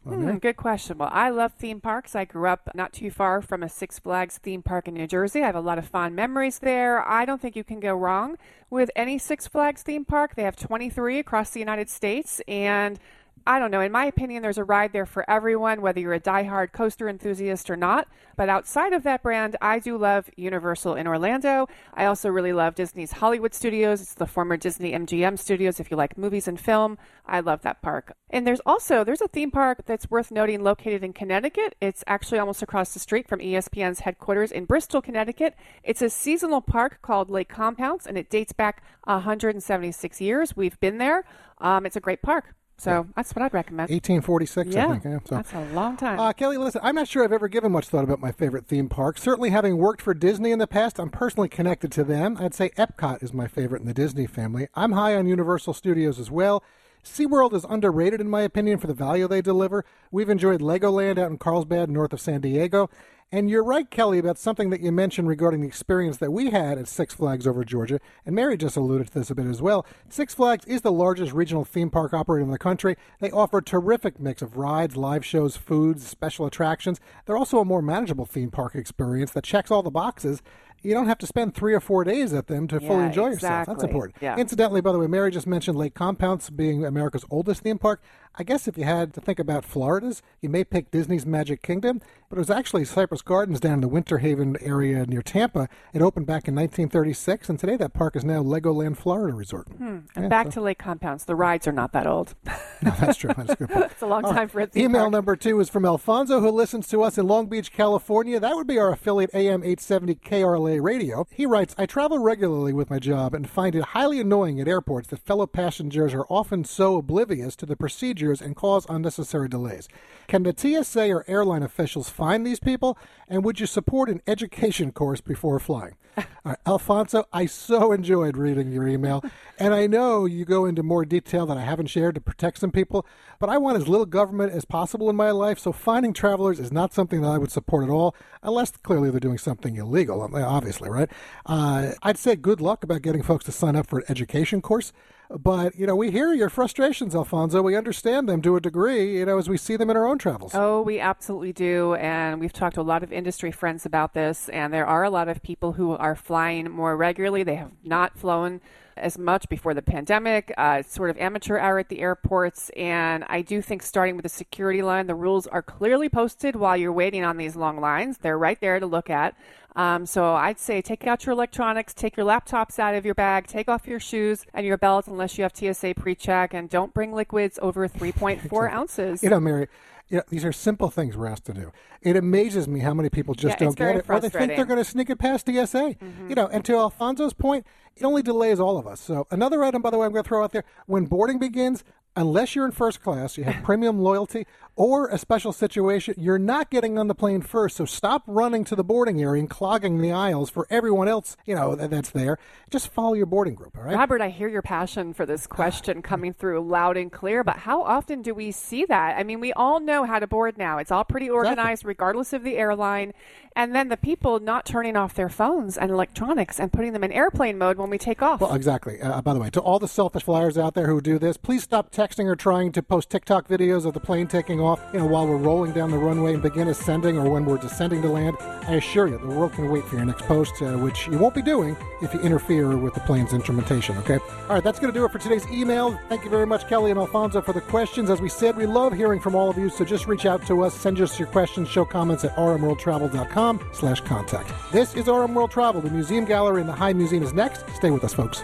[0.07, 0.99] Hmm, good question.
[0.99, 2.15] Well, I love theme parks.
[2.15, 5.41] I grew up not too far from a Six Flags theme park in New Jersey.
[5.41, 7.07] I have a lot of fond memories there.
[7.07, 8.37] I don't think you can go wrong
[8.69, 10.35] with any Six Flags theme park.
[10.35, 12.99] They have 23 across the United States, and
[13.47, 13.81] I don't know.
[13.81, 17.69] In my opinion, there's a ride there for everyone, whether you're a diehard coaster enthusiast
[17.69, 18.07] or not.
[18.35, 21.67] But outside of that brand, I do love Universal in Orlando.
[21.93, 24.01] I also really love Disney's Hollywood Studios.
[24.01, 25.79] It's the former Disney MGM Studios.
[25.79, 28.15] If you like movies and film, I love that park.
[28.31, 31.75] And there's also there's a theme park that's worth noting located in Connecticut.
[31.79, 35.53] It's actually almost across the street from ESPN's headquarters in Bristol, Connecticut.
[35.83, 40.57] It's a seasonal park called Lake Compounce, and it dates back 176 years.
[40.57, 41.25] We've been there.
[41.59, 42.55] Um, it's a great park.
[42.77, 43.89] So that's what I'd recommend.
[43.89, 45.05] 1846, yeah, I think.
[45.05, 45.35] Yeah, so.
[45.35, 46.19] that's a long time.
[46.19, 48.89] Uh, Kelly, listen, I'm not sure I've ever given much thought about my favorite theme
[48.89, 49.17] park.
[49.17, 52.37] Certainly, having worked for Disney in the past, I'm personally connected to them.
[52.37, 54.67] I'd say Epcot is my favorite in the Disney family.
[54.75, 56.63] I'm high on Universal Studios as well.
[57.05, 59.85] SeaWorld is underrated, in my opinion, for the value they deliver.
[60.11, 62.89] We've enjoyed Legoland out in Carlsbad, north of San Diego.
[63.31, 66.77] And you're right, Kelly, about something that you mentioned regarding the experience that we had
[66.77, 67.99] at Six Flags over Georgia.
[68.25, 69.85] And Mary just alluded to this a bit as well.
[70.09, 72.95] Six Flags is the largest regional theme park operator in the country.
[73.19, 76.99] They offer a terrific mix of rides, live shows, foods, special attractions.
[77.25, 80.43] They're also a more manageable theme park experience that checks all the boxes.
[80.83, 83.27] You don't have to spend three or four days at them to fully Yeah, enjoy
[83.29, 83.65] yourself.
[83.65, 84.17] That's important.
[84.21, 84.37] Yeah.
[84.37, 88.03] Incidentally, by the way, Mary just mentioned Lake Compounce being America's oldest theme park.
[88.37, 92.01] I guess if you had to think about Florida's, you may pick Disney's Magic Kingdom,
[92.29, 95.69] but it was actually Cypress Gardens down in the Winter Haven area near Tampa.
[95.93, 99.67] It opened back in 1936, and today that park is now Legoland Florida Resort.
[99.69, 99.99] Hmm.
[100.15, 101.23] And Yeah, back so- to Lake Compounce.
[101.23, 102.35] The rides are not that old.
[102.81, 103.31] No, that's true.
[103.35, 104.51] That's good it's a long All time right.
[104.51, 105.11] for theme Email park.
[105.13, 108.37] number two is from Alfonso, who listens to us in Long Beach, California.
[108.39, 111.25] That would be our affiliate AM 870 KRLA radio.
[111.31, 115.07] He writes, I travel regularly with my job and find it highly annoying at airports
[115.07, 117.77] that fellow passengers are often so oblivious to the
[118.25, 119.87] procedures and cause unnecessary delays.
[120.27, 122.97] Can the TSA or airline officials find these people?
[123.27, 125.95] And would you support an education course before flying?
[126.45, 129.23] Right, Alfonso, I so enjoyed reading your email,
[129.57, 132.69] and I know you go into more detail that I haven't shared to protect some
[132.69, 133.03] people,
[133.39, 136.71] but I want as little government as possible in my life, so finding travelers is
[136.71, 140.87] not something that I would support at all, unless clearly they're doing something illegal, obviously,
[140.87, 141.09] right?
[141.47, 144.93] Uh, I'd say good luck about getting folks to sign up for an education course.
[145.29, 147.61] But, you know, we hear your frustrations, Alfonso.
[147.61, 150.17] We understand them to a degree, you know, as we see them in our own
[150.17, 150.51] travels.
[150.53, 151.95] Oh, we absolutely do.
[151.95, 154.49] And we've talked to a lot of industry friends about this.
[154.49, 157.43] And there are a lot of people who are flying more regularly.
[157.43, 158.61] They have not flown
[158.97, 160.53] as much before the pandemic.
[160.57, 162.69] Uh, it's sort of amateur hour at the airports.
[162.75, 166.77] And I do think starting with the security line, the rules are clearly posted while
[166.77, 168.19] you're waiting on these long lines.
[168.19, 169.35] They're right there to look at.
[169.75, 173.47] Um, so I'd say take out your electronics, take your laptops out of your bag,
[173.47, 177.11] take off your shoes and your belt unless you have TSA pre-check, and don't bring
[177.11, 179.21] liquids over 3.4 ounces.
[179.21, 179.67] You know, Mary,
[180.09, 181.71] you know, these are simple things we're asked to do.
[182.01, 184.57] It amazes me how many people just Yeah, don't get it, or they think they're.
[184.59, 184.67] Mm-hmm.
[184.67, 185.95] going to sneak it past TSA.
[186.29, 188.99] You know, and to Alfonso's point, it only delays all of us.
[188.99, 191.83] So another item, by the way, I'm going to throw out there: when boarding begins,
[192.15, 194.45] unless you're in first class, you have premium loyalty
[194.75, 197.77] or a special situation, you're not getting on the plane first.
[197.77, 201.37] So stop running to the boarding area and clogging the aisles for everyone else.
[201.45, 202.37] You know that, that's there.
[202.69, 203.77] Just follow your boarding group.
[203.77, 203.95] All right.
[203.95, 207.83] Robert, I hear your passion for this question coming through loud and clear, but how
[207.83, 209.17] often do we see that?
[209.17, 210.77] I mean, we all know how to board now.
[210.77, 213.13] It's all pretty organized, regardless of the airline.
[213.57, 217.13] And then the people not turning off their phones and electronics and putting them in
[217.13, 218.41] airplane mode when we take off.
[218.41, 219.01] Well, exactly.
[219.01, 221.63] Uh, by the way, to all the selfish flyers out there who do this, please
[221.63, 225.07] stop texting or trying to post TikTok videos of the plane taking off, you know,
[225.07, 228.37] while we're rolling down the runway and begin ascending or when we're descending to land.
[228.67, 231.33] I assure you, the world can wait for your next post, uh, which you won't
[231.33, 234.19] be doing if you interfere with the plane's instrumentation, okay?
[234.43, 235.99] All right, that's going to do it for today's email.
[236.07, 238.11] Thank you very much, Kelly and Alfonso, for the questions.
[238.11, 240.63] As we said, we love hearing from all of you, so just reach out to
[240.63, 244.53] us, send us your questions, show comments at rmworldtravel.com slash contact.
[244.71, 245.81] This is RM World Travel.
[245.81, 247.67] The Museum Gallery in the High Museum is next.
[247.75, 248.43] Stay with us, folks.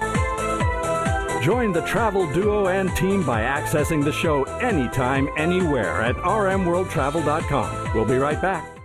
[1.42, 7.94] Join the travel duo and team by accessing the show anytime, anywhere at rmworldtravel.com.
[7.96, 8.81] We'll be right back.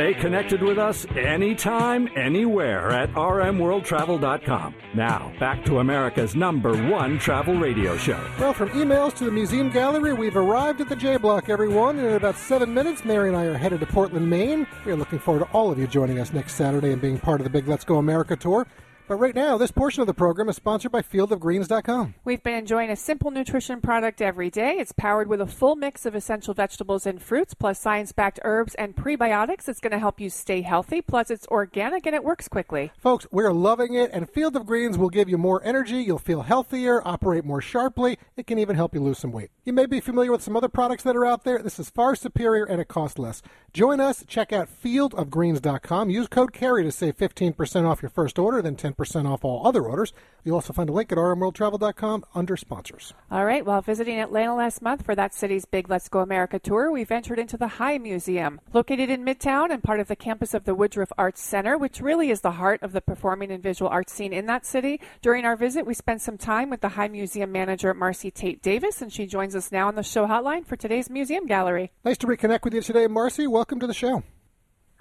[0.00, 4.74] Stay connected with us anytime, anywhere at rmworldtravel.com.
[4.94, 8.18] Now, back to America's number one travel radio show.
[8.38, 11.98] Well, from emails to the museum gallery, we've arrived at the J Block, everyone.
[11.98, 14.66] In about seven minutes, Mary and I are headed to Portland, Maine.
[14.86, 17.42] We are looking forward to all of you joining us next Saturday and being part
[17.42, 18.66] of the big Let's Go America tour.
[19.10, 22.14] But right now, this portion of the program is sponsored by fieldofgreens.com.
[22.24, 24.76] We've been enjoying a simple nutrition product every day.
[24.78, 28.76] It's powered with a full mix of essential vegetables and fruits, plus science backed herbs
[28.76, 29.68] and prebiotics.
[29.68, 32.92] It's going to help you stay healthy, plus, it's organic and it works quickly.
[32.98, 35.96] Folks, we're loving it, and Field of Greens will give you more energy.
[35.96, 38.16] You'll feel healthier, operate more sharply.
[38.36, 39.50] It can even help you lose some weight.
[39.64, 41.58] You may be familiar with some other products that are out there.
[41.58, 43.42] This is far superior and it costs less.
[43.72, 44.24] Join us.
[44.28, 46.10] Check out fieldofgreens.com.
[46.10, 49.82] Use code CAREY to save 15% off your first order, then 10% off all other
[49.84, 50.12] orders.
[50.44, 53.12] You'll also find a link at rmworldtravel.com under sponsors.
[53.30, 56.90] All right, while visiting Atlanta last month for that city's big Let's Go America tour,
[56.90, 58.60] we ventured into the High Museum.
[58.72, 62.30] Located in Midtown and part of the campus of the Woodruff Arts Center, which really
[62.30, 65.00] is the heart of the performing and visual arts scene in that city.
[65.22, 69.02] During our visit, we spent some time with the High Museum manager, Marcy Tate Davis,
[69.02, 71.92] and she joins us now on the show hotline for today's museum gallery.
[72.04, 73.46] Nice to reconnect with you today, Marcy.
[73.46, 74.22] Welcome to the show.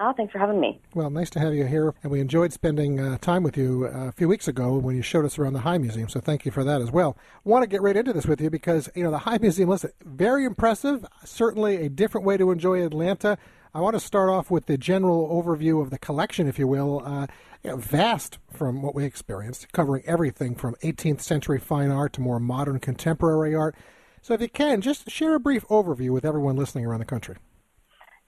[0.02, 0.80] Oh, thanks for having me.
[0.94, 4.08] Well, nice to have you here, and we enjoyed spending uh, time with you uh,
[4.08, 6.08] a few weeks ago when you showed us around the High Museum.
[6.08, 7.18] So thank you for that as well.
[7.44, 9.92] Want to get right into this with you because you know the High Museum, listen,
[10.06, 11.06] very impressive.
[11.26, 13.38] Certainly a different way to enjoy Atlanta.
[13.74, 17.02] I want to start off with the general overview of the collection, if you will.
[17.06, 17.28] Uh,
[17.62, 22.22] you know, vast from what we experienced, covering everything from 18th century fine art to
[22.22, 23.76] more modern contemporary art.
[24.22, 27.36] So, if you can, just share a brief overview with everyone listening around the country.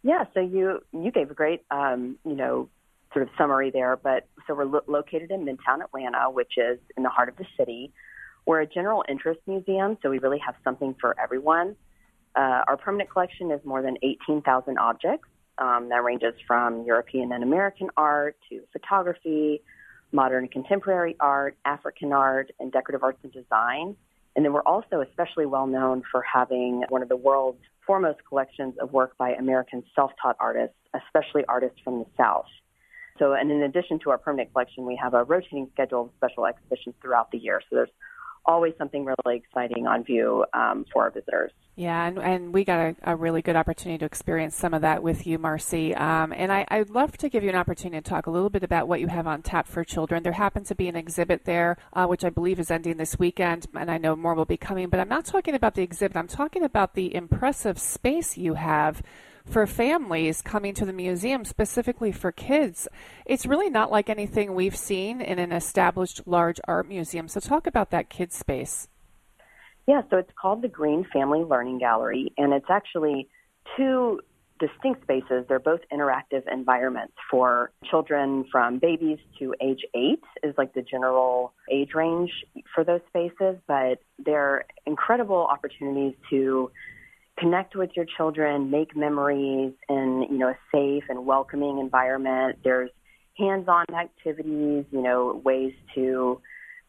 [0.03, 2.69] Yeah, so you you gave a great um, you know
[3.13, 7.03] sort of summary there, but so we're lo- located in Midtown Atlanta, which is in
[7.03, 7.91] the heart of the city.
[8.45, 11.75] We're a general interest museum, so we really have something for everyone.
[12.35, 15.27] Uh, our permanent collection is more than 18,000 objects.
[15.57, 19.61] Um, that ranges from European and American art to photography,
[20.11, 23.95] modern and contemporary art, African art, and decorative arts and design.
[24.35, 28.75] And then we're also especially well known for having one of the world's foremost collections
[28.79, 32.45] of work by American self taught artists, especially artists from the South.
[33.19, 36.45] So, and in addition to our permanent collection, we have a rotating schedule of special
[36.45, 37.61] exhibitions throughout the year.
[37.69, 37.89] So there's
[38.45, 41.51] always something really exciting on view um, for our visitors.
[41.81, 45.01] Yeah, and, and we got a, a, really good opportunity to experience some of that
[45.01, 45.95] with you, Marcy.
[45.95, 48.61] Um, and I, I'd love to give you an opportunity to talk a little bit
[48.61, 50.21] about what you have on tap for children.
[50.21, 53.65] There happens to be an exhibit there, uh, which I believe is ending this weekend,
[53.73, 54.89] and I know more will be coming.
[54.89, 59.01] But I'm not talking about the exhibit, I'm talking about the impressive space you have
[59.43, 62.87] for families coming to the museum, specifically for kids.
[63.25, 67.27] It's really not like anything we've seen in an established large art museum.
[67.27, 68.87] So, talk about that kids space.
[69.87, 73.29] Yeah, so it's called the Greene Family Learning Gallery, and it's actually
[73.75, 74.19] two
[74.59, 75.43] distinct spaces.
[75.49, 81.53] They're both interactive environments for children from babies to age eight, is like the general
[81.71, 82.31] age range
[82.75, 86.71] for those spaces, but they're incredible opportunities to
[87.39, 92.59] connect with your children, make memories in, you know, a safe and welcoming environment.
[92.63, 92.91] There's
[93.39, 96.39] hands-on activities, you know, ways to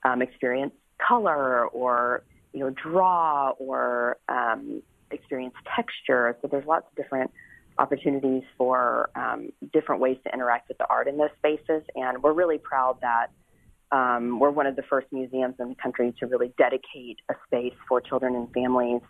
[0.04, 0.74] um, experience
[1.08, 2.22] color or,
[2.52, 6.36] you know, draw or um, experience texture.
[6.42, 7.30] So there's lots of different
[7.78, 11.82] opportunities for um, different ways to interact with the art in those spaces.
[11.94, 13.28] And we're really proud that
[13.90, 17.74] um, we're one of the first museums in the country to really dedicate a space
[17.88, 19.02] for children and families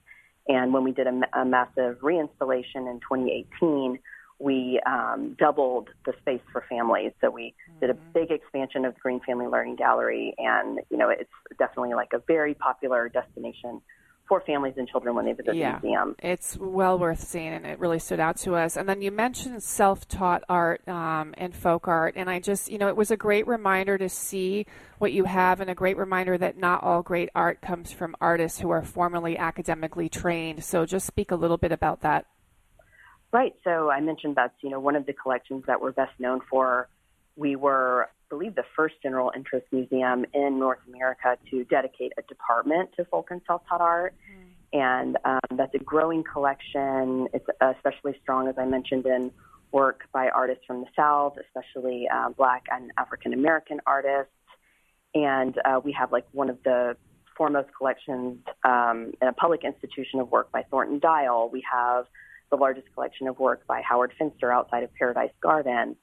[0.49, 3.99] and when we did a, a massive reinstallation in 2018,
[4.43, 7.12] we um, doubled the space for families.
[7.20, 7.80] So we mm-hmm.
[7.80, 8.12] did a mm-hmm.
[8.12, 12.18] big expansion of the Greene Family Learning Gallery, and you know it's definitely like a
[12.18, 13.80] very popular destination
[14.28, 16.16] for families and children when they visit yeah, the museum.
[16.20, 18.76] It's well worth seeing, and it really stood out to us.
[18.76, 22.88] And then you mentioned self-taught art um, and folk art, and I just, you know,
[22.88, 24.66] it was a great reminder to see
[24.99, 28.61] what you have, and a great reminder that not all great art comes from artists
[28.61, 30.64] who are formally academically trained.
[30.64, 32.26] So, just speak a little bit about that.
[33.33, 33.55] Right.
[33.64, 36.89] So I mentioned that's you know one of the collections that we're best known for.
[37.37, 42.22] We were I believe, the first general interest museum in North America to dedicate a
[42.22, 44.14] department to folk and self-taught art.
[44.30, 44.53] Mm.
[44.72, 47.28] And um, that's a growing collection.
[47.35, 49.30] It's especially strong, as I mentioned, in
[49.70, 54.33] work by artists from the South, especially uh, Black and African American artists.
[55.14, 56.97] And uh, we have like one of the
[57.37, 61.51] foremost collections um, in a public institution of work by Thornton Dial.
[61.51, 62.07] We have
[62.53, 65.97] the largest collection of work by Howard Finster outside of Paradise Garden.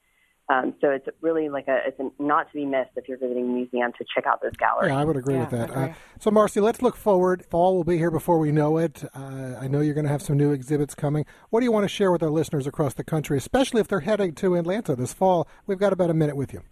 [0.50, 3.46] Um, so it's really like a it's a, not to be missed if you're visiting
[3.46, 4.90] the museum to check out those galleries.
[4.90, 5.70] Yeah, I would agree with that.
[5.70, 7.46] Uh, so, Marcy, let's look forward.
[7.46, 9.04] Fall will be here before we know it.
[9.16, 11.24] Uh, I know you're going to have some new exhibits coming.
[11.52, 14.00] What do you want to share with our listeners across the country, especially if they're
[14.00, 15.48] heading to Atlanta this fall?
[15.68, 16.64] We've got about a minute with you.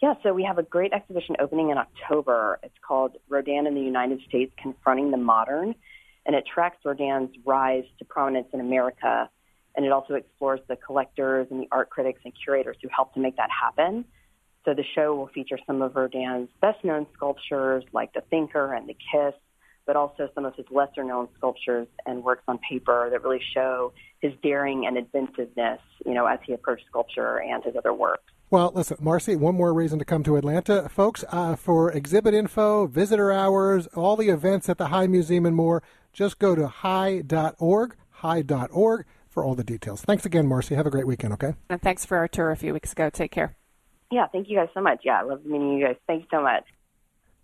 [0.00, 2.58] Yeah, so we have a great exhibition opening in October.
[2.62, 5.74] It's called Rodin in the United States Confronting the Modern,
[6.26, 9.30] and it tracks Rodin's rise to prominence in America
[9.76, 13.20] and it also explores the collectors and the art critics and curators who helped to
[13.20, 14.04] make that happen.
[14.64, 18.88] So the show will feature some of Rodin's best known sculptures like The Thinker and
[18.88, 19.34] The Kiss,
[19.86, 23.92] but also some of his lesser known sculptures and works on paper that really show
[24.20, 28.32] his daring and inventiveness, you know, as he approached sculpture and his other works.
[28.50, 30.88] Well, listen, Marcy, one more reason to come to Atlanta.
[30.88, 35.54] Folks, uh, for exhibit info, visitor hours, all the events at the High Museum and
[35.54, 40.02] more, just go to high.org, high.org for all the details.
[40.02, 40.74] Thanks again, Marcy.
[40.74, 41.54] Have a great weekend, okay?
[41.68, 43.08] And thanks for our tour a few weeks ago.
[43.08, 43.54] Take care.
[44.10, 45.02] Yeah, thank you guys so much.
[45.04, 45.94] Yeah, I love meeting you guys.
[46.08, 46.64] Thanks so much.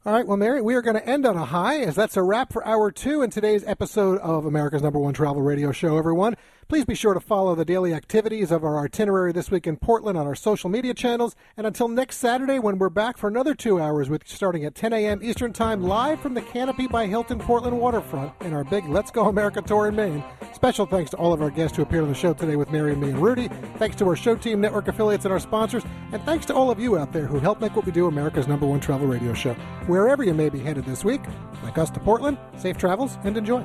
[0.05, 2.23] All right, well, Mary, we are going to end on a high, as that's a
[2.23, 6.37] wrap for hour two in today's episode of America's number one travel radio show, everyone.
[6.69, 10.19] Please be sure to follow the daily activities of our itinerary this week in Portland
[10.19, 11.37] on our social media channels.
[11.57, 14.93] And until next Saturday, when we're back for another two hours, with starting at 10
[14.93, 15.21] a.m.
[15.23, 19.29] Eastern Time, live from the Canopy by Hilton Portland waterfront in our big Let's Go
[19.29, 20.25] America tour in Maine.
[20.55, 22.91] Special thanks to all of our guests who appeared on the show today with Mary
[22.91, 23.47] and me and Rudy.
[23.79, 25.85] Thanks to our show team, network affiliates, and our sponsors.
[26.11, 28.49] And thanks to all of you out there who help make what we do America's
[28.49, 29.55] number one travel radio show.
[29.87, 31.21] Wherever you may be headed this week,
[31.63, 33.65] like us to Portland, safe travels and enjoy.